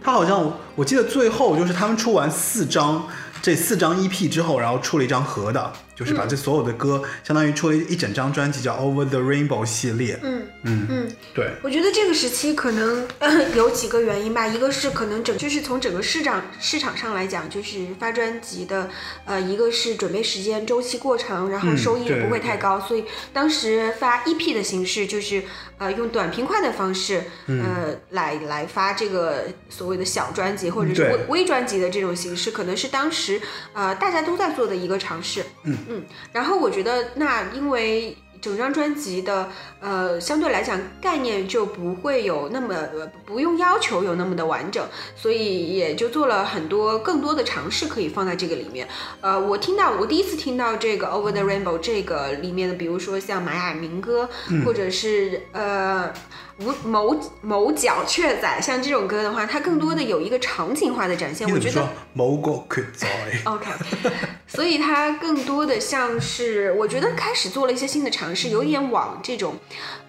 [0.03, 3.09] 他好像我记得最后就是他们出完四张
[3.41, 10.21] 这四张 EP 之后，然后出了一张合的，就是把这所有的歌、相当于出了一整张专辑叫 Over the Rainbow 系列。
[10.23, 11.13] 嗯嗯，嗯。
[11.35, 18.89] 对，我觉得这个时期可能、呃有几个原因吧，一个是可能整就是从整个市场市场上来讲，就是发专辑的，
[19.25, 25.43] 呃，一个是准备时间周期过长，然后嗯收益也不会太高，所以当时发 EP 的形式就是
[25.79, 27.63] 呃用短平快的方式，嗯。
[27.65, 33.41] 呃来来发这个所谓的小专辑或者是微微专辑的这种形式，可能是当时
[33.73, 35.45] 呃大家都在做的一个尝试。
[35.65, 38.17] 嗯嗯，然后我觉得那因为。
[38.39, 39.49] 整张专辑的，
[39.81, 48.87] 呃，相对来讲概念就不会有那么，呃不用要求有那么的完整，所以也就做了很多更多的尝试可以放在这个里面。
[49.21, 56.13] 呃，我听到我第一次听到这个 Over the Rainbow 这个里面的，比如说像玛雅民歌，嗯或者是呃。
[56.59, 61.47] 无某某角雀仔，像这种歌的话，它更多的有一个场景化的展现。
[61.51, 61.87] 我觉得？
[62.15, 63.07] 某个雀仔。
[63.45, 63.67] OK，
[64.57, 69.55] 所以它更多的像是，我觉得开始做了一些新的尝试，有点往这种，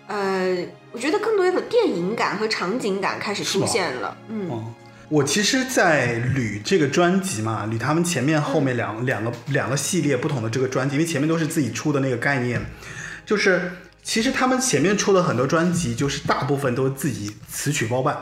[0.08, 4.18] 呃，我觉得更多的电影感和场景感开始出现了。
[4.30, 4.50] 嗯。
[4.50, 4.74] 哦，
[5.10, 12.66] 我其实，在捋这个专辑嘛，捋他们前面后面两、两个两个系列不同的这个专辑，因为前面都是自己出的那个概念，
[13.26, 18.18] 就是其实他们前面出的很多专辑，就是大部分都是自己词曲包办，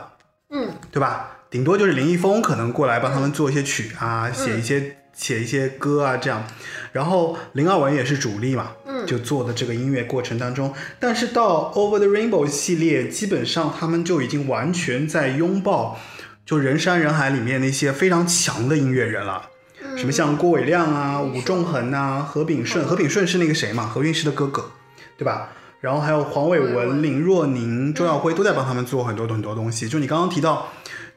[0.50, 0.70] 嗯。
[0.90, 1.30] 对吧？
[1.48, 6.46] 顶多就是林一峰可能过来帮他们做一些曲啊，写一些写一些歌啊这样，
[6.92, 15.98] 然后林二文也是主力嘛，嗯就做的这个音乐过程当中，但是到 Over the Rainbow 系列，基本上他们就已经完全在拥抱
[16.44, 19.48] 就人山人海里面那些非常强的音乐人了。
[19.96, 24.70] 什么像郭伟亮啊、伍仲衡啊、何炳顺，何炳顺是那个谁嘛，何韵诗的哥哥，
[25.16, 25.48] 对吧？
[25.80, 29.88] 然后还有黄伟文文、林若宁、周耀辉都在帮他们做很多很多东西。
[29.88, 30.68] 就你刚刚提到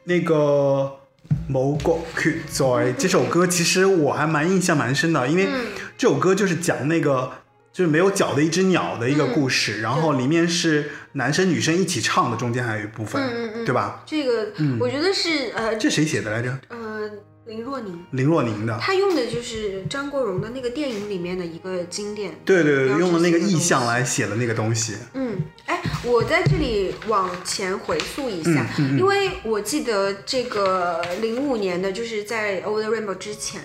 [0.04, 0.92] 那个
[1.48, 2.64] 《某国曲在》
[2.96, 5.66] 这首歌，其实我还蛮印象蛮深的，因为嗯
[5.98, 7.32] 这首歌就是讲那个
[7.72, 14.02] 就是没有脚的一只鸟的一个故事，然后里面是男生女生一起唱的，中间还有一部分，嗯嗯嗯对吧？
[14.06, 16.58] 这个我觉得是呃这谁写的来着？
[16.68, 17.10] 呃
[17.50, 18.78] 林若宁，林若宁的。
[18.80, 22.32] 他用的就是张国荣的那个电影里面的一个经典。
[22.44, 24.94] 对对对，用了那个意象来写的那个东西。
[25.14, 25.36] 嗯，
[25.66, 33.60] 哎，我在这里往前回溯一下，嗯因为我记得这个零五年的，就是在《Over the Rainbow》之前，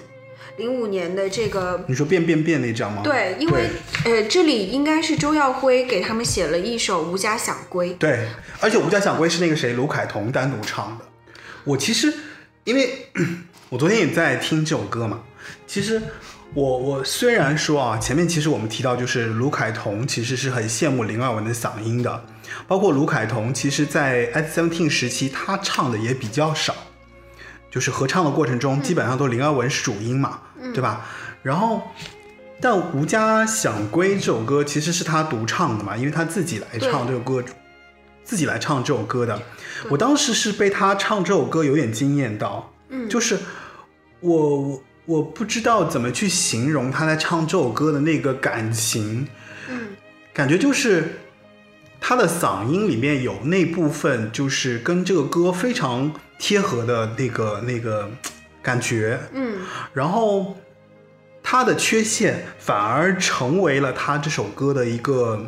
[0.58, 1.86] 零五年的这个。
[1.88, 3.04] 你说变变变那张吗？
[3.04, 3.70] 对，因为
[4.06, 7.92] 呃，这里应该是周耀辉给他们写了一首《无家想归》。
[8.00, 8.28] 对，
[8.60, 11.06] 而且《无家想归》是那个谁卢凯彤单独唱的。
[11.66, 12.12] 我其实
[12.64, 13.10] 因为
[13.70, 15.20] 我昨天也在听这首歌嘛，
[15.66, 16.02] 其实
[16.54, 22.26] 我我虽然说啊，前面其实我们提到就是卢凯彤其实是很羡慕林二文的嗓音的，
[22.68, 26.76] 包括卢凯彤其实在 S Seventeen 时期他唱的也比较少，
[27.72, 30.40] 就是合唱的过程中基本上都林二文是主音嘛，
[30.74, 31.06] 对吧？
[31.42, 31.82] 然后。
[32.62, 37.44] 但《无家想归》这首歌其实是他独唱的嘛，因为他自己来唱这首歌，
[38.24, 39.40] 自己来唱这首歌的。
[39.90, 43.10] 我当时是被他唱这首歌有点惊艳到，嗯。
[43.10, 43.38] 就是
[44.20, 49.28] 我我我不知道怎么去形容他在唱这首歌的那个感情，
[49.70, 49.88] 嗯。
[50.34, 51.20] 感觉就是
[52.02, 58.10] 他的嗓音里面有那部分就是跟这个歌非常贴合的那个那个
[58.62, 59.60] 感觉，嗯。
[59.94, 60.58] 然后
[61.42, 65.46] 他的缺陷反而成为了他这首歌的一个，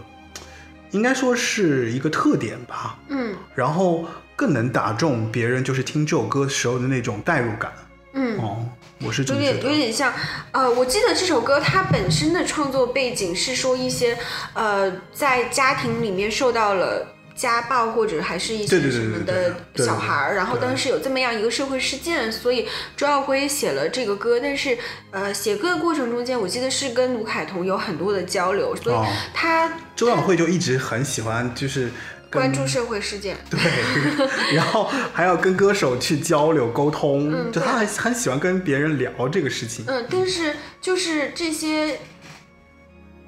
[0.91, 2.97] 应该说是一个特点吧。
[3.09, 3.35] 嗯。
[3.53, 4.05] 然后
[4.38, 7.73] 更能打中别人，就是听这首歌时候的那种代入感。
[8.13, 8.65] 嗯，哦，
[9.03, 9.69] 我是这有点有。
[9.75, 10.13] 点像，
[10.51, 14.17] 呃，我记得这首歌它本身的创作背景是说一些，
[14.53, 24.75] 呃，在家庭里面受到了家暴或者还是一些什么的小孩儿，然后当时有这么样一个社会事件，所以周耀辉写了这个歌，但是
[25.11, 31.91] 呃，写歌的过程中间，我记得是跟卢凯彤有很多的交流，所以哦他周耀辉就一直很喜欢，就是跟
[32.32, 33.38] 关注社会事件。
[33.49, 33.59] 对，
[34.55, 39.86] 然后还要跟歌手去交流沟通，嗯就他很很喜欢跟别人聊这个事情。
[39.88, 41.99] 嗯，但是就是这些，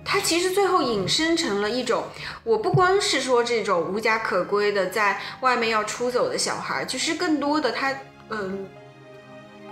[0.03, 2.05] 他其实最后引申成了一种，
[2.43, 7.93] 我不光是说这种无家可归的在外面要出走的小孩其，就是更多的他，
[8.29, 8.67] 嗯。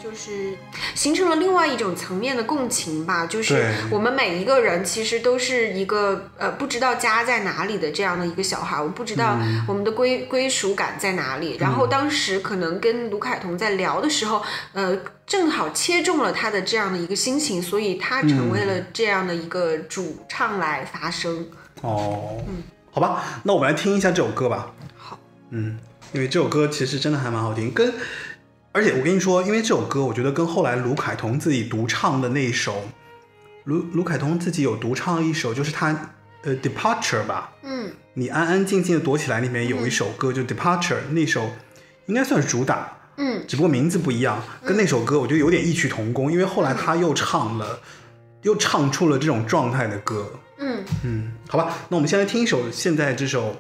[0.02, 0.54] 就是
[0.96, 11.58] 形成了另外一种层面的共情吧，就是我们每一个人其实都是一个呃不知道家在哪里的这样的一个小孩，我不知道嗯我们的归归属感在哪里。
[11.60, 14.42] 然后当时可能跟卢凯彤在聊的时候，
[14.74, 21.48] 呃，正好切中了他的这样的一个心情，所以他成为了这样的一个主唱来发声。
[21.82, 24.72] 哦，嗯好吧，那我们来听一下这首歌吧。
[24.96, 25.20] 好，
[25.52, 25.78] 嗯，
[26.14, 27.94] 因为这首歌其实真的还蛮好听，跟
[28.78, 32.84] 而且我跟你说，因为这首歌，我觉得跟后来卢凯彤自己独唱的那一首，
[33.64, 36.12] 卢卢凯彤自己有独唱一首，就是他
[36.44, 37.90] 呃《Departure》吧，嗯。
[38.14, 41.50] 你安安静静的躲起来里面有一首歌，就《Departure》那首，
[42.06, 43.44] 应该算是主打，嗯。
[43.48, 47.80] 只不过名字不一样，跟那首歌我觉得有点异曲同工，因为后来他又唱了，
[48.44, 50.32] 又唱出了这种状态的歌。
[50.60, 53.56] 嗯，嗯，好吧，那我们先来听一首现在这首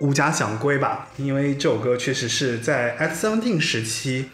[0.00, 4.30] 无家想归》吧，因为这首歌确实是在 X Seventeen 时期，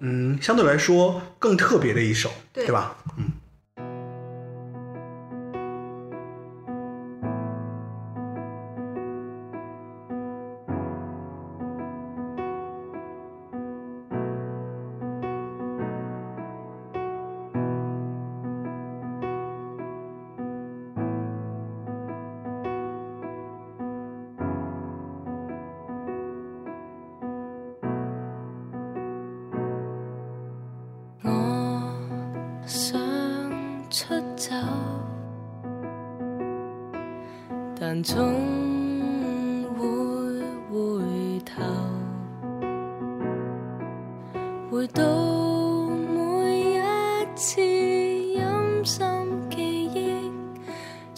[0.00, 2.96] 嗯，相对来说更特别的一首，对吧？
[3.18, 3.30] 嗯。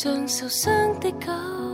[0.06, 1.65] 像受伤的狗。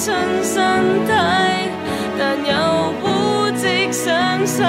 [0.00, 0.56] 青春身
[1.04, 1.12] 體，
[2.18, 2.54] 但又
[3.02, 4.08] 污跡上
[4.46, 4.62] 世。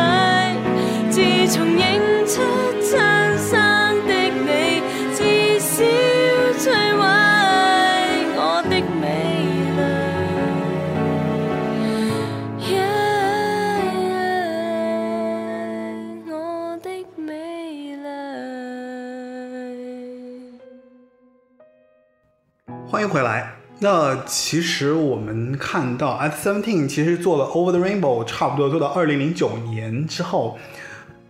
[1.09, 1.79] 自從認
[2.27, 2.41] 出
[2.81, 3.55] 親生
[4.05, 4.81] 的你，
[5.15, 5.85] 至少
[6.59, 6.67] 摧
[6.97, 6.99] 毀
[8.35, 9.07] 我的美
[9.77, 9.79] 麗。
[12.67, 12.75] Yeah，
[16.29, 16.33] 我
[16.83, 18.05] 的美麗。
[22.89, 23.50] 欢迎回来。
[23.83, 30.59] 那其实我们看到 At Seventeen 其实做了 Over the Rainbow，差不多做到二零零九年之后，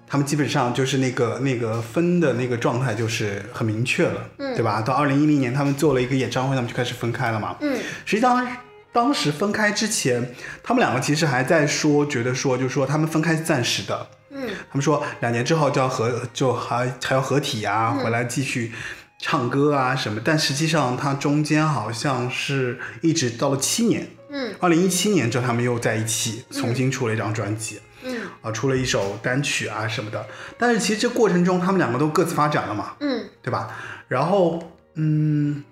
[0.05, 4.81] 他们基本上就是那个那个分的那个状态就是很明确了，嗯，对吧？
[4.81, 8.45] 到二零一零年他们做了一个演唱会，他们就开始分开了嘛，嗯，实际上
[8.91, 18.73] 当时分开之前，他们两个其实还在说，觉得说就是说他们分开是暂时的，嗯，他们说两年之后就要合，就还还要合体啊，回来继续
[19.21, 20.19] 唱歌啊什么。
[20.21, 30.25] 但实际上，他中间好像是一直到了七年，嗯，二零一七年之后他们又在一起重新出了一张专辑，嗯啊，出了一首单曲啊什么的。
[30.57, 33.69] 但是其实这过程中，他们两个都各自发展了嘛，嗯对吧？
[34.07, 35.63] 然后，嗯，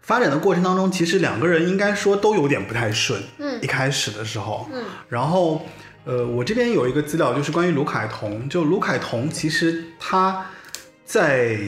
[0.00, 3.20] 发展的过程当中，其实两个人应该说都有点不太顺。
[3.38, 5.66] 嗯一开始的时候，嗯然后，
[6.04, 8.48] 呃，我这边有一个资料，就是关于卢凯彤。
[8.48, 10.46] 就卢凯彤，其实他
[11.08, 11.58] 在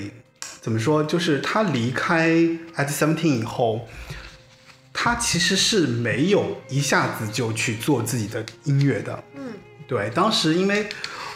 [0.61, 2.28] 怎么说，就是他离开
[2.76, 3.88] at seventeen 以后，
[4.93, 9.24] 他其实是没有一下子就去做自己的音乐的。
[9.34, 9.55] 嗯
[9.88, 10.86] 对，当时因为，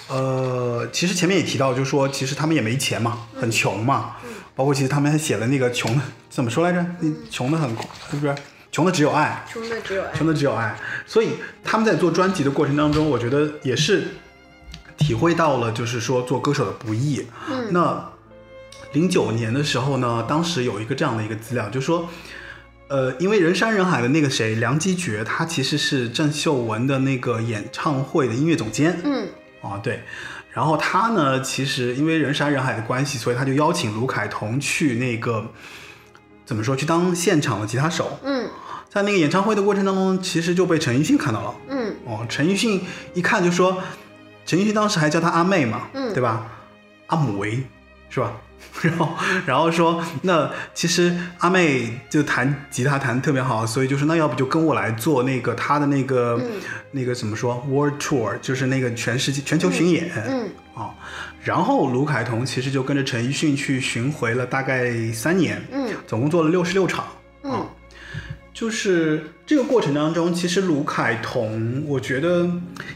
[0.08, 4.16] 呃，其实前面也提到，就是说，其实他们也没钱嘛，很穷嘛，
[4.54, 6.86] 包括其实他们还写了那个穷的怎么说来着？
[7.00, 7.70] 嗯，穷的很，
[8.10, 8.34] 是不是？
[8.70, 10.12] 穷的只有爱，穷的只有爱。
[10.12, 10.76] 穷的只有爱。
[11.06, 11.30] 所以
[11.64, 14.08] 他们在做专辑的过程当中，我觉得也是
[14.96, 17.26] 体会到了，就是说做歌手的不易。
[17.50, 18.10] 嗯那
[18.92, 22.08] 零九年的时候呢，当时有一个这样的一个资料，就是说，
[22.88, 29.00] 呃，因为人山人海的那个谁梁基觉，他其实是郑秀文的那个演唱会的音乐总监。
[29.02, 29.28] 嗯
[29.62, 30.04] 啊，对。
[30.52, 35.44] 然后他呢，其实因为人山人海的关系，所以他就邀请卢凯彤去那个
[36.46, 38.20] 怎么说，去当现场的吉他手。
[38.22, 38.48] 嗯
[38.88, 41.54] 在那个演唱会的过程当中，其实就被陈奕迅看到了。
[41.68, 42.80] 嗯哦，陈奕迅
[43.12, 43.82] 一看就说，
[44.46, 46.46] 陈奕迅当时还叫他阿妹嘛，嗯对吧？
[47.06, 47.62] 阿姆维
[48.08, 48.32] 是吧？
[48.82, 49.08] 然后
[49.46, 56.50] 然后说，那其实阿妹就弹吉他弹得特别好，所以就说那要不就跟我来做那个他的那个、嗯
[56.90, 60.10] 那个怎么说 World Tour，就是那个全世界全球巡演。
[60.26, 60.94] 嗯啊，
[61.42, 67.04] 然后卢凯彤其实就跟着陈奕迅去巡回了大概三年，嗯总共做了六十六场。
[67.42, 67.66] 嗯啊，
[68.54, 72.48] 就是这个过程当中，其实卢凯彤，我觉得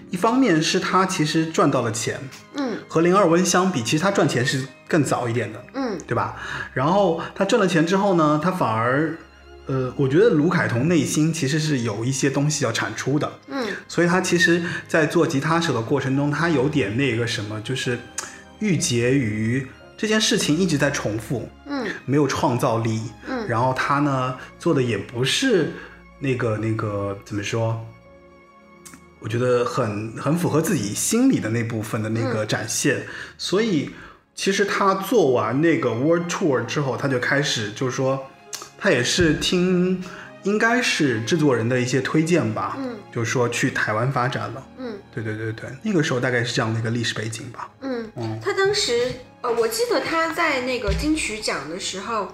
[0.09, 2.21] 一方面是他其实赚到了钱，
[2.55, 2.79] 嗯。
[2.87, 5.99] 和林二温相比，其实他赚钱是更早一点的，嗯。
[6.07, 6.37] 对吧？
[6.73, 9.19] 然后他赚了钱之后呢，他反而，
[9.67, 13.67] 呃，我觉得卢凯彤内心其实是有一些东西要产出的，嗯。
[13.89, 17.99] 所以他其实，在做吉他手的过程中，他有点那个什么，就是
[18.61, 19.67] 郁结于
[19.99, 23.03] 这件事情一直在重复，嗯没有创造力。
[23.28, 25.72] 嗯然后他呢做的也不是
[26.18, 27.84] 那个那个怎么说？
[29.20, 33.05] 我觉得很很符合自己心里的那部分的那个展现，
[33.36, 33.90] 所以
[34.32, 38.24] 其实他做完那个 World Tour 之后，他就开始就是说，
[38.78, 40.01] 他也是听
[40.44, 44.64] 应该是制作人的一些推荐吧，嗯就是说去台湾发展了。
[44.78, 47.68] 嗯对对对对，那个时候大概是这样的一个历史背景吧。
[47.80, 48.38] 嗯嗯，他
[48.69, 49.11] 当时
[49.41, 52.29] 呃，我记得他在那个金曲奖的时候，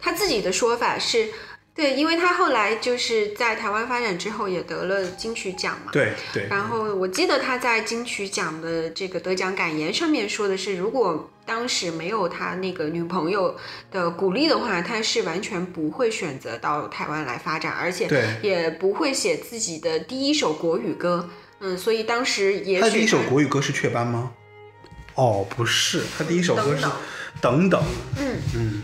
[0.00, 1.28] 他自己的说法是。
[1.72, 5.92] 对，因为他后来就是在台湾发展之后，也得了金曲奖嘛。
[5.92, 13.56] 对对，然后我记得他在金曲奖的这个得奖感言上面说的是，如果当时没有他那个女朋友
[13.92, 18.08] 的鼓励的话，他是完全不会选择到台湾来发展，而且
[18.42, 21.30] 也不会写自己的第一首国语歌。
[21.60, 24.32] 嗯，所以当时也许他的第一首国语歌是《雀斑》吗？
[25.18, 26.86] 哦，不是，他第一首歌是
[27.40, 27.80] 《等等》。
[28.20, 28.82] 嗯嗯，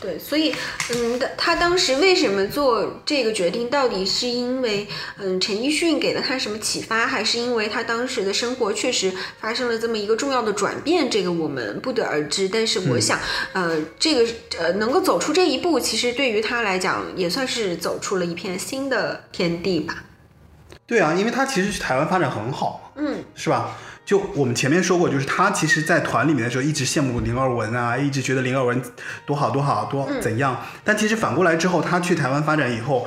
[0.00, 0.54] 对，所以，
[0.94, 3.68] 嗯，他他当时为什么做这个决定？
[3.68, 4.86] 到底是因为，
[5.18, 11.10] 嗯，陈奕迅给了他什么启发，还是因为他当时的生活确实发生了这么一个重要的转变？
[11.10, 12.48] 这个我们不得而知。
[12.48, 13.18] 但是我想，
[13.52, 20.04] 呃，这个呃，能够走出这一步，其实对于他来讲，也算是走出了一片新的天地吧。
[20.86, 23.76] 对啊，因为他其实去台湾发展很好嘛，嗯是吧？
[24.12, 28.78] 就我们前面说过，就是他其实，在团里面的时候，一直羡慕林二文啊，一直觉得林二文
[29.24, 30.54] 多好多好多怎样。
[30.84, 33.06] 但其实反过来之后，他去台湾发展以后，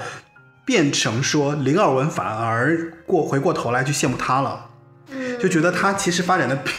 [0.65, 4.65] 变成说林二文反而过回过头来去羡慕他了，
[5.11, 6.71] 嗯，就觉得他其实发展的比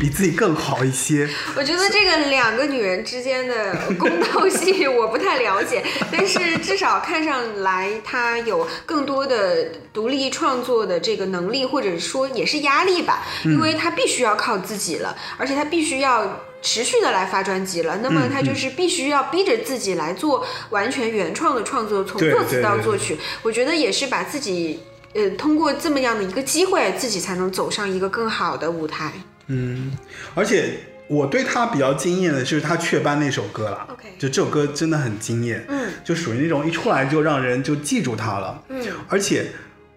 [0.00, 1.28] 比自己更好一些。
[1.56, 16.40] 我觉得这个两个女人之间的宫斗戏我不太了解，但是至少看上来她有更多的独立创作的这个能力，或者说也是压力吧，因为她必须要靠自己了，而且她必须要。
[16.64, 24.78] 持续的来发专辑了，那么她就是必须要逼着自己来做完全原创的创作，从作词到作曲，我觉得也是把自己，
[25.12, 29.12] 呃，通过这么样的一个机会，自己才能走上一个更好的舞台。
[29.46, 29.92] 嗯，
[30.34, 30.74] 而且
[31.08, 33.86] 我对他比较惊艳的就是他《雀斑》那首歌了。
[33.90, 35.64] OK 就这首歌真的很惊艳。
[35.68, 38.62] 嗯就属于那种一出来就让人就记住他了。
[38.68, 39.46] 嗯而且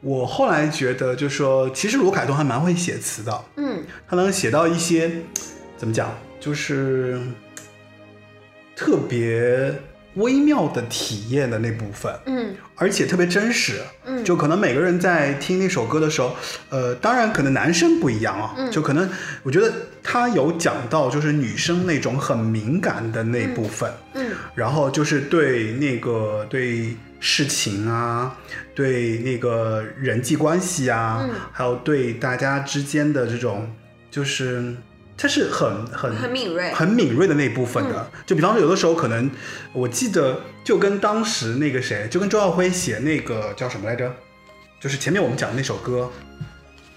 [0.02, 5.10] 我后来觉得，就说其实卢凯东还蛮会写词的，嗯他能写到一些
[5.78, 7.20] 怎么讲，就是
[8.76, 9.74] 特别
[10.16, 12.14] 微妙的体验的那部分。
[12.26, 12.56] 嗯。
[12.76, 14.24] 而且特别真实，嗯。
[14.24, 16.36] 就可能每个人在听那首歌的时候，
[16.70, 18.72] 呃，当然可能男生不一样啊，嗯。
[18.72, 19.10] 就可能
[19.44, 19.72] 我觉得
[20.04, 24.32] 他有讲到就是女生那种很敏感的那部分，嗯。
[24.56, 28.36] 然后就是对那个对事情啊，
[28.74, 31.36] 对那个人际关系啊，嗯。
[31.52, 33.72] 还有对大家之间的这种，
[34.12, 34.76] 就是
[35.18, 38.12] 它是很很很敏锐很敏锐的那部分的。
[38.26, 39.30] 就比方说，有的时候可能
[39.74, 44.14] 我记得就跟当时那个谁，就跟周耀辉写那个叫什么来着，
[44.80, 46.12] 就是前面我们讲的那首歌。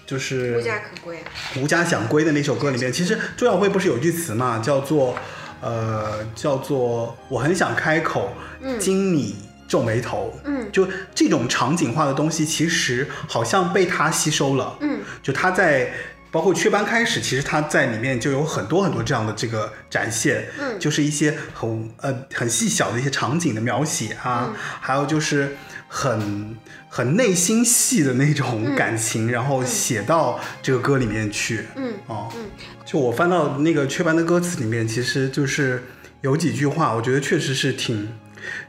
[0.05, 1.19] 就是无家可归。
[1.61, 5.15] 无家想归的那首歌里面，其实周耀辉不是有句词嘛，叫做
[5.61, 8.33] 呃，叫做我很想开口，
[8.79, 9.35] 经你
[9.67, 10.33] 皱眉头。
[10.45, 14.75] 嗯就这种场景化的东西，其实好像被他吸收了。
[14.81, 15.93] 嗯就他在
[16.31, 20.45] 包括雀斑开始，其实他在里面就有很多很多这样的这个展现。
[20.59, 20.79] 嗯。
[20.79, 25.57] 就是一些很呃很细小的一些场景的描写啊，还有就是
[25.87, 26.55] 很
[26.87, 31.65] 很内心戏的那种感情，然后写到这个歌里面去。
[31.75, 31.93] 嗯。
[32.07, 32.45] 哦，嗯
[32.85, 35.83] 就我翻到那个雀斑的歌词里面，其实就是
[36.21, 38.09] 有几句话，我觉得确实是挺，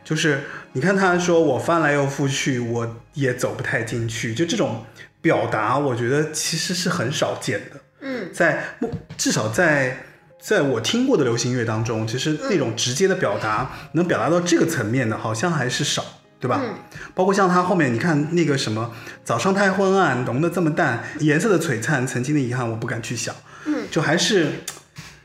[0.05, 0.43] 就是
[0.73, 4.85] 你看他说我翻来又覆去，我也走不太进去，就这种
[5.21, 7.81] 表达，我觉得其实是很少见的。
[8.01, 8.31] 嗯。
[8.33, 10.05] 在目至少在
[10.41, 16.03] 在我听过的流行乐当中，其实那种直接的表达，能表达到这个层面的，好像还是少，
[16.39, 16.61] 对吧？
[16.65, 16.75] 嗯。
[17.15, 18.93] 包括像他后面，你看那个什么，
[19.25, 23.35] 早上太昏暗，浓的这么淡，颜色的璀璨，曾经的遗憾我不敢去想，
[23.67, 24.49] 嗯，就还是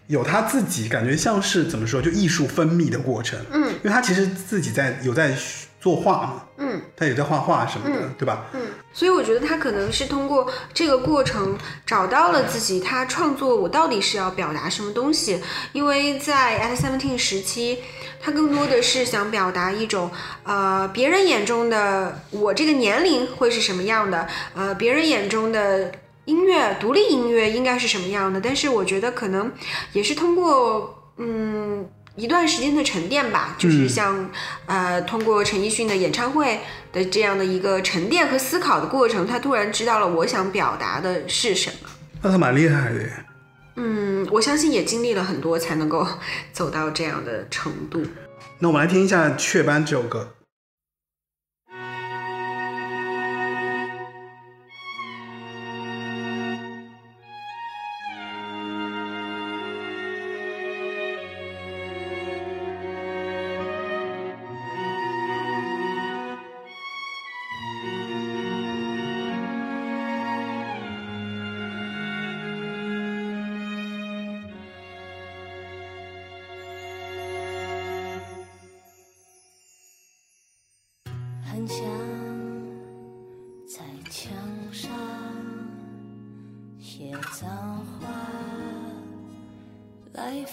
[0.07, 3.71] 有他自己感觉像是怎么说，就艺术分泌的过程，嗯。
[3.75, 5.33] 因为他其实自己在有在
[5.86, 8.45] 作画嘛，嗯他也在画画什么的，对吧？
[8.53, 8.59] 嗯，
[8.91, 11.55] 所以我觉得他可能是通过这个过程
[11.86, 15.39] 找到了自己，他创作我到底是要表达什么东西？
[15.73, 17.77] 因为在 at seventeen 时期，
[18.19, 20.09] 他更多的是想表达一种
[20.41, 25.91] 呃别人眼中的我这个年龄会是什么样的，呃别人眼中的。
[26.25, 28.41] 音乐，独立音乐应该是什么样的？
[28.41, 29.51] 但是我觉得可能
[29.93, 34.30] 也是通过嗯一段时间的沉淀吧，就是像、
[34.66, 36.59] 呃通过陈奕迅的演唱会
[36.93, 41.89] 的这样的一个沉淀和思考的过程，他突然知道了我想表达的是什么。
[42.22, 43.26] 那他蛮厉害的耶。
[43.76, 46.07] 嗯，我相信也经历了很多才能够
[46.53, 48.01] 走到这样的程度。
[48.59, 50.34] 那我们来听一下《雀斑》这首歌。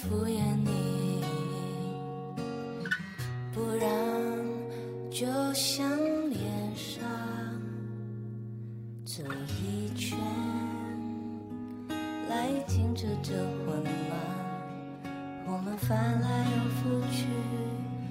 [0.03, 1.23] 敷衍你，
[3.53, 3.89] 不然
[5.13, 5.89] 就像
[6.29, 6.43] 脸
[6.75, 7.01] 上
[9.05, 9.23] 走
[9.63, 10.19] 一圈。
[12.29, 14.19] 来停止这混乱。
[15.47, 17.27] 我们翻来又覆去，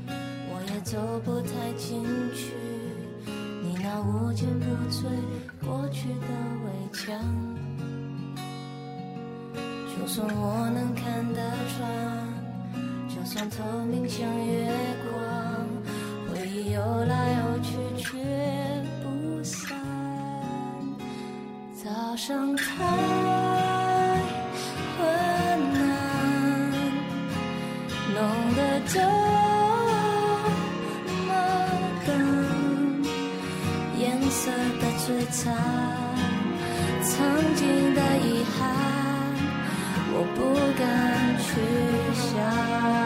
[0.08, 2.54] 我也走不太进去。
[3.62, 5.04] 你那无坚不摧
[5.60, 6.28] 过去的
[6.64, 7.20] 围墙，
[9.94, 11.40] 就算我能看得
[11.76, 11.80] 穿，
[13.08, 14.72] 就算透明像月
[15.12, 15.14] 光，
[16.28, 18.18] 回忆游来游去却
[19.04, 19.78] 不散。
[21.84, 22.64] 早上太
[24.98, 25.00] 昏
[25.76, 25.80] 暗，
[28.14, 28.20] 弄
[28.56, 29.00] 得这
[31.28, 31.30] 么
[32.06, 32.10] 干，
[34.00, 35.42] 颜色的摧残，
[37.04, 37.10] 曾
[37.56, 37.62] 经
[37.96, 38.01] 的，
[40.82, 41.62] 敢去
[42.14, 43.01] 想。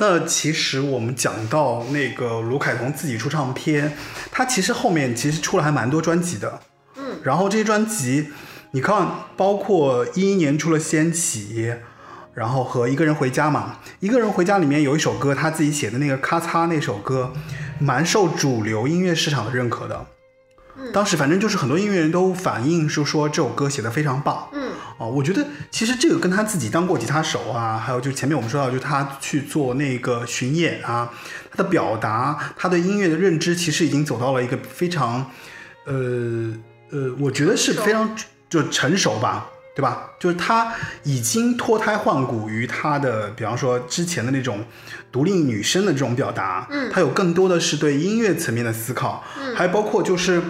[0.00, 3.96] 那其实我们讲到那个卢凯彤自己出唱片，
[4.30, 6.60] 他其实后面其实出了还蛮多专辑的。
[6.96, 8.28] 嗯，然后这些专辑，
[8.70, 11.66] 你看，包括一一年出了《掀起》，
[12.34, 17.32] 然后和《一个人回家》嘛，《一个人回家》里面有一首歌，他自己写的那个《咔嚓》那首歌，
[17.78, 20.06] 蛮受主流音乐市场的认可的。
[20.92, 24.48] 当时反正就是很多音乐人都反映是说这首歌写的非常棒。
[24.98, 31.10] 嗯，哦，我觉得其实这个跟他自己当过吉他手啊，还有就是前面我们说到，就是他去做那个巡演啊，
[31.50, 35.30] 他的表达，他对音乐的认知，其实已经走到了一个非常，
[35.84, 36.52] 呃
[36.90, 38.16] 呃，我觉得是非常
[38.50, 40.10] 就成熟吧，对吧？
[40.18, 40.72] 就是他
[41.04, 44.64] 已经脱胎换骨于他的，比方说之前的那种
[45.12, 50.42] 独立女生的这种表达，嗯他有更多的是对音乐层面的思考，嗯还包括就是。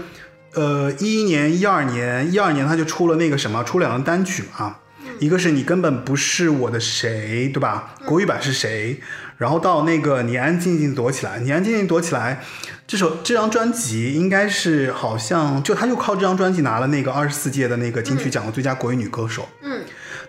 [0.55, 4.77] 呃，一一年、一二年，一二年他就出了那个什么，出两张单曲嘛，
[5.19, 7.95] 一个是你根本不是我的谁，对吧？
[8.05, 9.01] 国语版是谁？
[9.37, 12.43] 然后到那个你安静静躲起来，你安静静躲起来，
[12.89, 19.49] 这首这张专辑应该是好像就他就靠这张专辑拿了那个二十四届的那个金曲奖的最佳国语女歌手。
[19.63, 19.83] 嗯，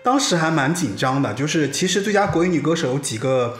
[0.04, 3.58] 当时还蛮紧张的，就是其实最佳国语女歌手有几个，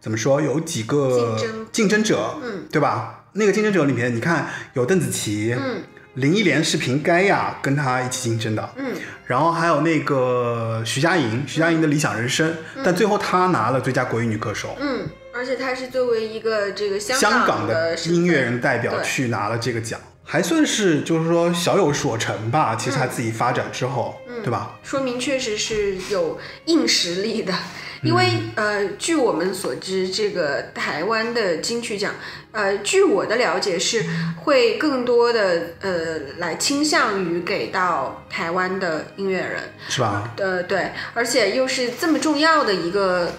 [0.00, 0.40] 怎么说？
[0.40, 3.26] 有几个竞争竞争者，嗯，对吧？
[3.34, 5.82] 那个竞争者里面，你看有邓紫棋，嗯，
[6.18, 8.92] 林忆莲是凭《盖亚》跟她一起竞争的，嗯，
[9.24, 12.50] 然后还有那个徐佳莹，徐佳莹的《理想人生》
[12.82, 14.76] 但最后她拿了最佳国语女歌手。
[14.80, 20.00] 嗯，而且她是作为一个这个香港的音乐人代表去拿了这个奖，
[20.30, 22.76] 还算是就是说小有所成吧。
[22.76, 24.78] 其实他自己发展之后，对吧？
[24.82, 27.54] 说明确实是有硬实力的。
[28.02, 28.24] 因为、
[28.54, 32.14] 呃，据我们所知，这个台湾的金曲奖，
[32.52, 34.04] 呃，据我的了解是
[34.36, 40.32] 会更多的呃来倾向于给到台湾的音乐人，是吧？
[40.36, 43.32] 呃，对，而且又是这么重要的一个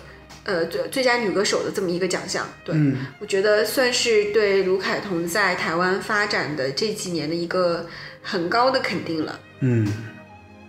[0.49, 7.85] 呃最最佳女歌手的这么一个奖项，对，嗯我觉得算是对卢凯彤在台湾发展的这几年的一个
[8.23, 9.39] 很高的肯定了。
[9.59, 9.87] 嗯，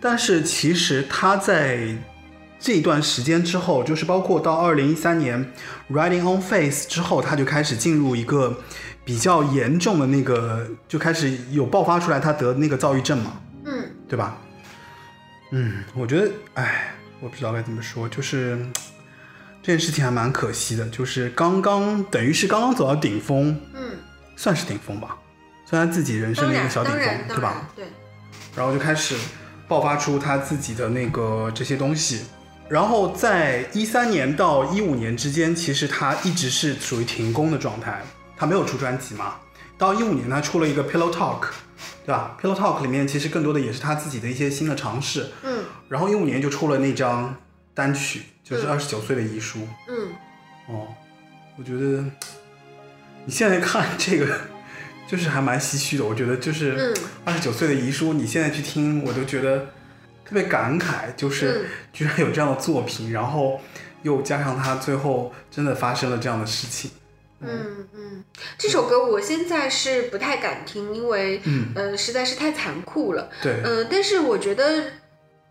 [0.01, 1.97] 但是其实他在
[2.59, 5.43] 这一段时间之后，就是包括到二零一三年
[5.95, 8.55] 《Riding on Face》之后，他就开始进入一个
[9.03, 14.37] 比较严重的那个，就开始有爆发出来，他得那个躁郁症嘛，嗯对吧？
[15.53, 18.73] 嗯，我觉得，哎，我不知道该怎么说，就是嗯
[19.63, 23.99] 这件事情还蛮可惜的，就是刚刚等于是刚刚走到顶峰，嗯，
[24.37, 25.17] 算是顶峰吧，
[25.67, 27.69] 算他自己人生的一个小顶峰，对吧？
[27.77, 27.85] 对，
[28.57, 29.15] 然后就开始
[29.69, 32.23] 爆发出他自己的那个这些东西。
[32.69, 38.01] 然后在一三年到一五年之间，其实他一直是属于停工的状态，
[38.37, 39.35] 他没有出专辑嘛。
[39.77, 41.47] 到一五年，他出了一个 Pillow Talk，
[42.07, 45.31] 对吧？Pillow Talk 里面其实更多的也是他自己的一些新的尝试。
[45.43, 47.35] 嗯然后一五年就出了那张
[47.75, 49.61] 单曲，就是二十九岁的遗书。
[49.89, 50.13] 嗯
[50.67, 50.89] 哦，
[51.57, 52.05] 我觉得
[53.25, 54.41] 你现在看这个，
[55.09, 56.05] 就是还蛮唏嘘的。
[56.05, 56.95] 我觉得就是嗯
[57.25, 59.59] 二十九岁的遗书，你现在去听，我都觉得
[60.25, 63.61] 特别感慨，就是嗯居然有这样的作品，然后
[64.03, 66.91] 又加上他最后真的发生了这样的事情。
[67.43, 68.25] 嗯嗯，
[68.59, 73.31] 这首歌我现在是不太敢听，因为嗯呃实在是太残酷了。
[73.43, 74.85] 对，嗯、但是我觉得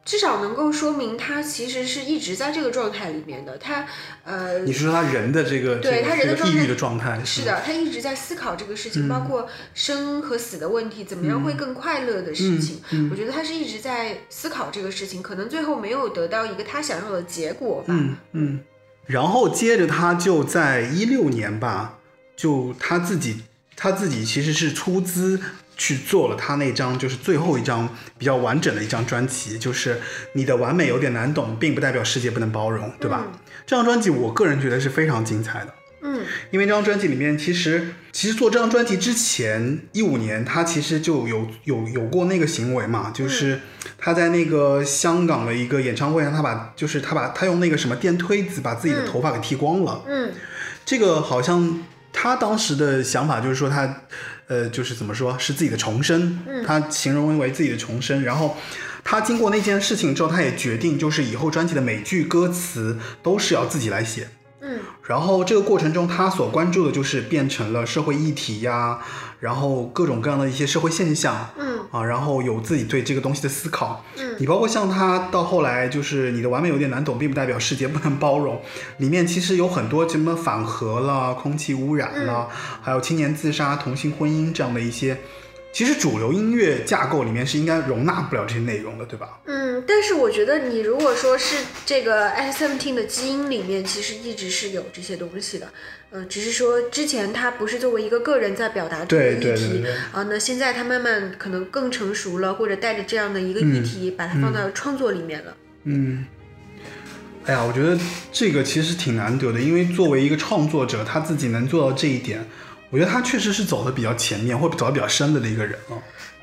[0.05, 3.57] 至少能够说明他其实是一直在这个状态里面的。
[3.57, 3.85] 他
[4.23, 12.81] 呃你是说他人的这个对他人的状态这个抑郁的状态是的，他一直在思考这个事情，嗯包括生和死的问题，怎么样会更快乐的事情。
[12.91, 17.85] 嗯我觉得他是一直在思考这个事情，可能最后没有得到一个他想要的结果吧。
[17.89, 18.59] 嗯嗯，
[19.05, 21.99] 然后接着他就在一六年吧，
[22.35, 23.43] 就他自己
[23.75, 25.39] 他自己其实是出资
[25.79, 29.99] 去做了他那张就是最后一张比较完整的一张专辑，就是
[30.33, 33.31] 你的完美有点难懂，并不代表世界不能包容，对吧？
[33.65, 35.73] 这张专辑我个人觉得是非常精彩的。
[36.01, 36.21] 嗯
[36.51, 43.59] 因为这张专辑里面，其实其实做这张专辑之前，一五年他其实就有有有过那个行为嘛，就是
[43.97, 50.03] 他在那个香港的一个演唱会上，他把就是他把他用那个什么电推子把自己的头发给剃光了。
[50.07, 50.31] 嗯
[50.85, 54.03] 这个好像他当时的想法就是说他，
[54.49, 58.23] 呃，就是怎么说是自己的重生，他形容为自己的重生。
[58.23, 58.57] 然后
[59.03, 64.27] 他经过那件事情之后，他也决定就是以后专辑的每句歌词都是要自己来写。
[64.69, 64.79] 嗯。
[65.03, 68.99] 然后这个过程中，他所关注的就是变成了社会议题呀，
[69.39, 71.79] 然后各种各样的一些社会现象嗯。
[71.91, 74.05] 啊，然后有自己对这个东西的思考。
[74.17, 74.35] 嗯。
[74.39, 78.61] 你包括像他到后来就是你的完美有点难懂，并不代表世界不能包容，
[78.97, 82.47] 里面其实有很多什么反核了、空气污染了，
[82.81, 85.19] 还有青年自杀、同性婚姻这样的一些，
[85.71, 89.39] 其实主流音乐架构里面是应该容纳不了这些内容的，对吧？
[89.45, 95.67] 嗯，但是我觉得你如果说是这个 S Seventeen 的基因里面，其实一直是有这些东西的，
[96.09, 105.55] 呃，只是说之前他不是作为一个个人在表达这个对议题对对对啊，那现在他慢慢可能更成熟了，或者带着这样的一个嗯议题，把它放到创作里面了。
[105.83, 106.25] 嗯，
[107.45, 107.97] 哎呀，我觉得
[108.31, 112.43] 这个其实挺难得的，因为作为一个创作者，他自己能做到这一点，
[112.89, 115.97] 我觉得他确实是走的比较前面，或者走的比较深的的一个人了，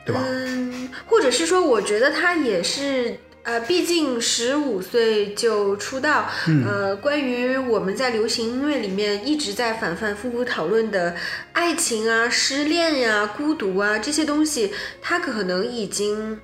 [0.04, 0.22] 对吧？
[0.24, 3.18] 嗯，或者是说，我觉得他也是。
[3.46, 11.14] 呃，毕竟十五岁就出道，嗯呃，关于我们在流行音乐里面一直在反反复复讨论的
[11.52, 16.40] 爱情啊、失恋呀、孤独啊这些东西，他可能已经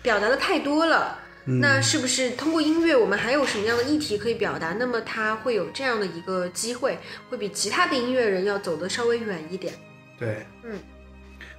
[0.00, 1.18] 表达的太多了。
[1.50, 4.74] 嗯那是不是通过音乐，我们还有什么样的议题可以表达？
[4.74, 6.98] 那么他会有这样的一个机会，
[7.30, 9.72] 会比其他的音乐人要走得稍微远一点。
[10.18, 10.78] 对，嗯。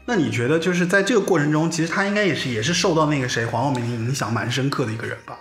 [0.06, 5.40] 那你觉得就是在这个过程中，其实他应该也是也是受到那个谁黄晓明的影响蛮深刻的一个人吧？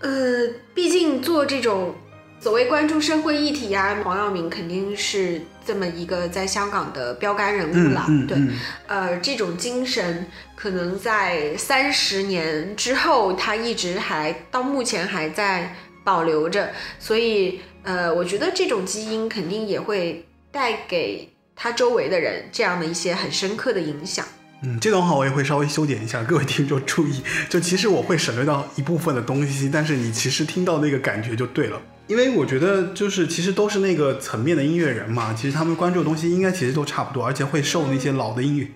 [0.00, 1.94] 呃，毕竟做这种
[2.42, 8.06] 所谓关注社会议题啊，黄耀明肯定是这么一个在香港的标杆人物了。
[8.26, 8.38] 对，
[8.86, 10.26] 呃，这种精神
[10.56, 24.24] 可能在三十年之后，他一直还到目前还在保留着，所以呃，我觉得这种基因肯定也会带给他周围的人这样的一些很深刻的影响。
[24.62, 31.78] 嗯，这段话我也会稍微修剪一下，各位听众注意，就其实我会省略到一部分的东西，但是你其实听到那个感觉就对了。
[32.10, 38.66] 因为我觉得就是其实都是那个层面的音乐人嘛，其实他们关注的东西应该其实都差不多，而且会受那些老的音乐，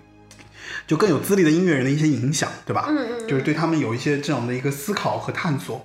[0.87, 2.87] 就更有资历的音乐人的一些影响，对吧？
[2.89, 5.85] 嗯嗯就是对他们有一些这样的一个思考和探索。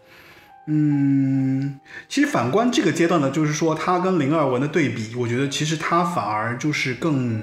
[0.67, 7.41] 嗯，其实反观这个阶段呢，就是说他跟林二文的对比，我觉得其实他反而就是更，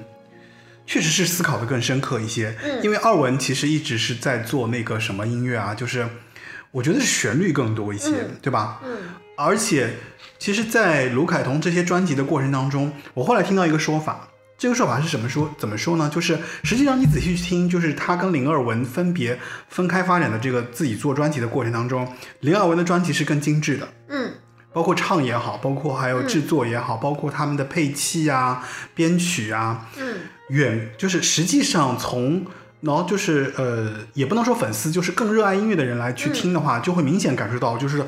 [0.86, 2.54] 确实是思考的更深刻一些。
[2.62, 6.06] 嗯因为二文其实一直是在做那个什么音乐啊，就是
[6.76, 8.82] 我觉得是旋律更多一些，嗯对吧？
[8.84, 8.90] 嗯
[9.34, 9.94] 而且，
[10.38, 15.50] 其实，在卢凯彤这些专辑的过程当中，我后来听到一个说法，这个说法是什么说？
[15.58, 16.10] 怎么说呢？
[16.14, 19.38] 就是实际上你仔细去听，就是他跟林二文分别
[19.70, 22.06] 分开发展的这个自己做专辑的过程当中，
[22.40, 24.32] 林二文的专辑是更精致的，嗯
[24.74, 28.62] 包括唱也好，包括还有制作也好，包括他们的配器啊、
[28.94, 30.16] 编曲啊，嗯
[30.50, 32.44] 远就是实际上从。
[32.80, 38.04] 然后就是呃，也不能说粉丝，就是更热爱音乐的人来去听的话，就会明显感受到，就是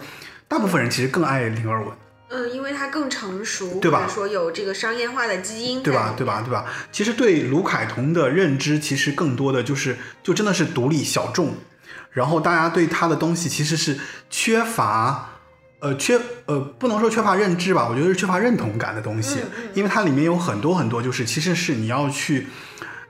[0.47, 1.93] 大部分人其实更爱林二文。
[2.31, 6.12] 嗯，因为他更成熟，对吧说有这个商业化的基因，对吧？
[6.14, 6.43] 对吧？？
[6.45, 6.66] 对吧？
[6.93, 11.55] 其实对卢凯彤的认知，其实更多的就是，就真的是独立小众，
[12.11, 13.99] 然后大家对他的东西其实是
[14.29, 15.31] 缺乏，
[15.81, 22.49] 呃，缺呃，不能说缺乏认知吧，我觉得是缺乏认同感的东西，嗯嗯因为它里面有很多很多，就是其实是你要去，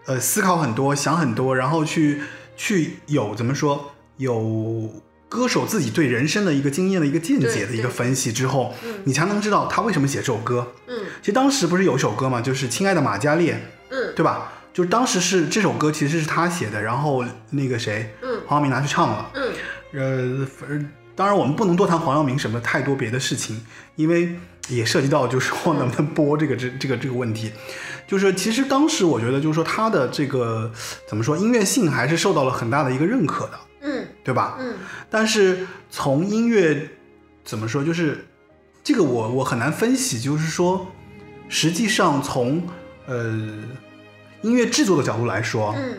[0.08, 2.22] 呃，思考很多，想很多，然后去
[2.56, 4.90] 去有怎么说有。
[5.30, 10.66] 歌手自己对人生的一个经验的一个见解的一个分析之后嗯，你才能知道他为什么写这首歌。
[10.86, 13.52] 嗯其实当时不是有一首歌嘛，就是《亲爱的马嘉烈》，
[13.90, 14.50] 嗯对吧？
[14.72, 19.30] 就是当时是这首歌其实是他写的，然后那个谁，嗯黄晓明拿去唱了。
[19.34, 19.52] 嗯
[20.40, 23.62] 呃，反当然我们不能多谈黄耀明什么太多别的事情，
[23.96, 24.34] 因为
[24.70, 27.52] 也涉及到就是说能不能播这个这这个这个问题。
[28.08, 30.72] 就是其实当时我觉得就是说他的这个
[31.06, 34.56] 怎么说音乐性还是受到了很大的一个认可的，嗯对吧？
[34.58, 34.74] 嗯
[35.10, 36.88] 但是从音乐
[37.44, 38.26] 怎么说，就是
[38.82, 40.90] 这个我我很难分析，就是说，
[41.48, 42.66] 实际上从
[43.06, 43.30] 呃
[44.40, 45.98] 音乐制作的角度来说，嗯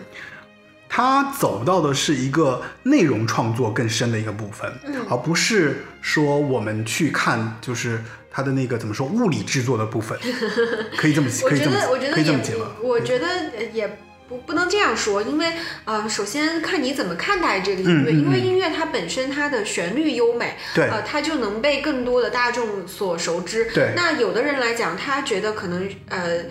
[0.91, 10.17] 他走到的是一个内容创作更深的一个部分，嗯而不是说我们去看就是它的那个怎么说物理制作的部分，
[10.97, 12.71] 可以这么我觉可以这么得我觉得也可以这么解吗？
[12.81, 15.53] 我觉得呃也不不能这样说，因为
[15.85, 23.65] 呃，首先看你怎么看待这个音乐，嗯嗯因为嗯音乐它本身它的旋律优美，对呃，它就能被更多的大众所熟知。
[23.73, 26.43] 对那有的人来讲，他觉得可能呃。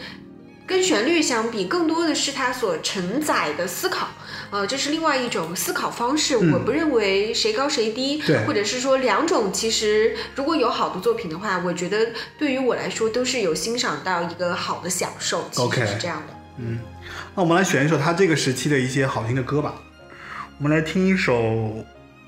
[0.66, 4.08] 跟旋律相比，更多的是它所承载的思考，
[4.50, 6.36] 呃，这是另外一种思考方式。
[6.40, 16.34] 嗯我不认为谁高谁低，或者是说两种，其实如果有好的作品的话，我觉得对于我来说都是有欣赏到一个好的享受，其 OK 实是这样的。
[16.58, 16.78] 嗯
[17.34, 19.74] 那我们来选一首他这个时期的一些好听的歌吧。
[20.58, 21.84] 我们来听一首，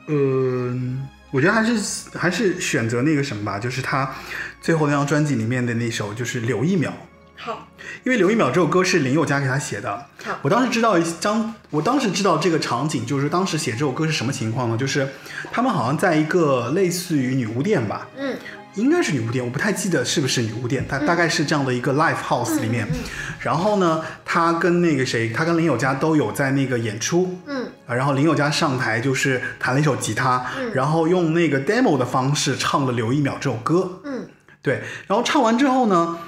[0.06, 1.72] 嗯、我觉得还是
[2.16, 4.14] 还是选择那个什么吧，就是他
[4.60, 6.90] 最后那张专辑里面的那首，就是《留一秒》。
[7.42, 7.66] 好，
[8.04, 10.06] 因为《留一秒》这首歌是林宥嘉给他写的。
[10.22, 14.76] 好我当时知道一张，我当时知道这个场景，就是当时写这首歌是什么情况呢？
[14.76, 15.08] 就是
[15.50, 18.36] 他们好像在一个类似于女巫店吧，嗯
[18.74, 22.86] 应该是女巫店，我不太记得是不是女巫店，大大概是这样的一个 live house 里面。
[22.92, 22.98] 嗯
[23.40, 27.38] 然后呢，他跟那个谁，他跟林宥嘉都有在那个演出。
[27.46, 34.02] 嗯啊然后林宥嘉上台就是弹了一首吉他，嗯然后用那个 demo 的方式唱了《留一秒》这首歌。
[34.04, 34.28] 嗯
[34.62, 36.18] 对，然后唱完之后呢，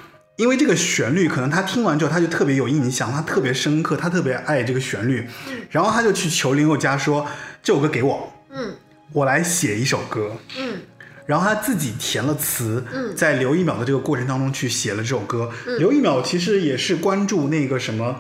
[0.43, 5.25] 因为这个旋律，可能他听完之后他就特别有印象，他特别深刻，他特别爱这个旋律，
[5.71, 7.25] 然后他就去求林宥嘉说
[7.63, 8.75] ：“这首歌给我，嗯
[9.13, 10.81] 我来写一首歌。”嗯
[11.27, 15.49] 然后他自己填了词，嗯在刘一秒的这个过程当中去写了这首歌。
[15.79, 18.17] 刘一秒其实也是关注那个什么，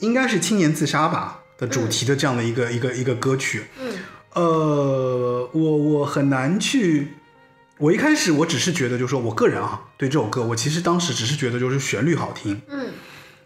[0.00, 3.66] 应该是青年自杀吧的主题的这样的一个、一个一个歌曲。
[3.80, 3.92] 嗯
[4.34, 7.14] 呃，我我很难去，
[7.80, 12.88] 我一开始我只是觉得，就是说我个人啊，对这首歌，我其实当时只是觉得就是旋律好听，嗯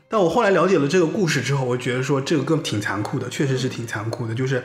[0.09, 4.35] 但我后来了解了这个故事之后，我觉得说这个歌挺残酷的，确实是挺残酷的。
[4.35, 4.65] 就是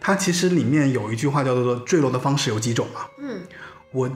[0.00, 3.40] 它其实里面有一句话叫做“坠落的方式有几种”嘛，嗯
[3.92, 4.10] 我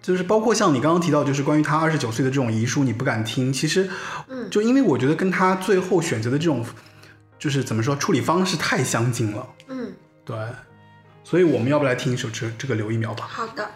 [0.00, 3.52] 就是包括像你刚刚提到，就是关于他二十九岁的这种遗书，你不敢听。
[3.52, 3.88] 其实，
[4.28, 6.64] 嗯就因为我觉得跟他最后选择的这种，
[7.38, 9.92] 就是怎么说处理方式太相近了，嗯，
[10.24, 10.36] 对。
[11.24, 13.26] 所以我们要不来听一首这这个留一秒吧？
[13.28, 13.68] 好的。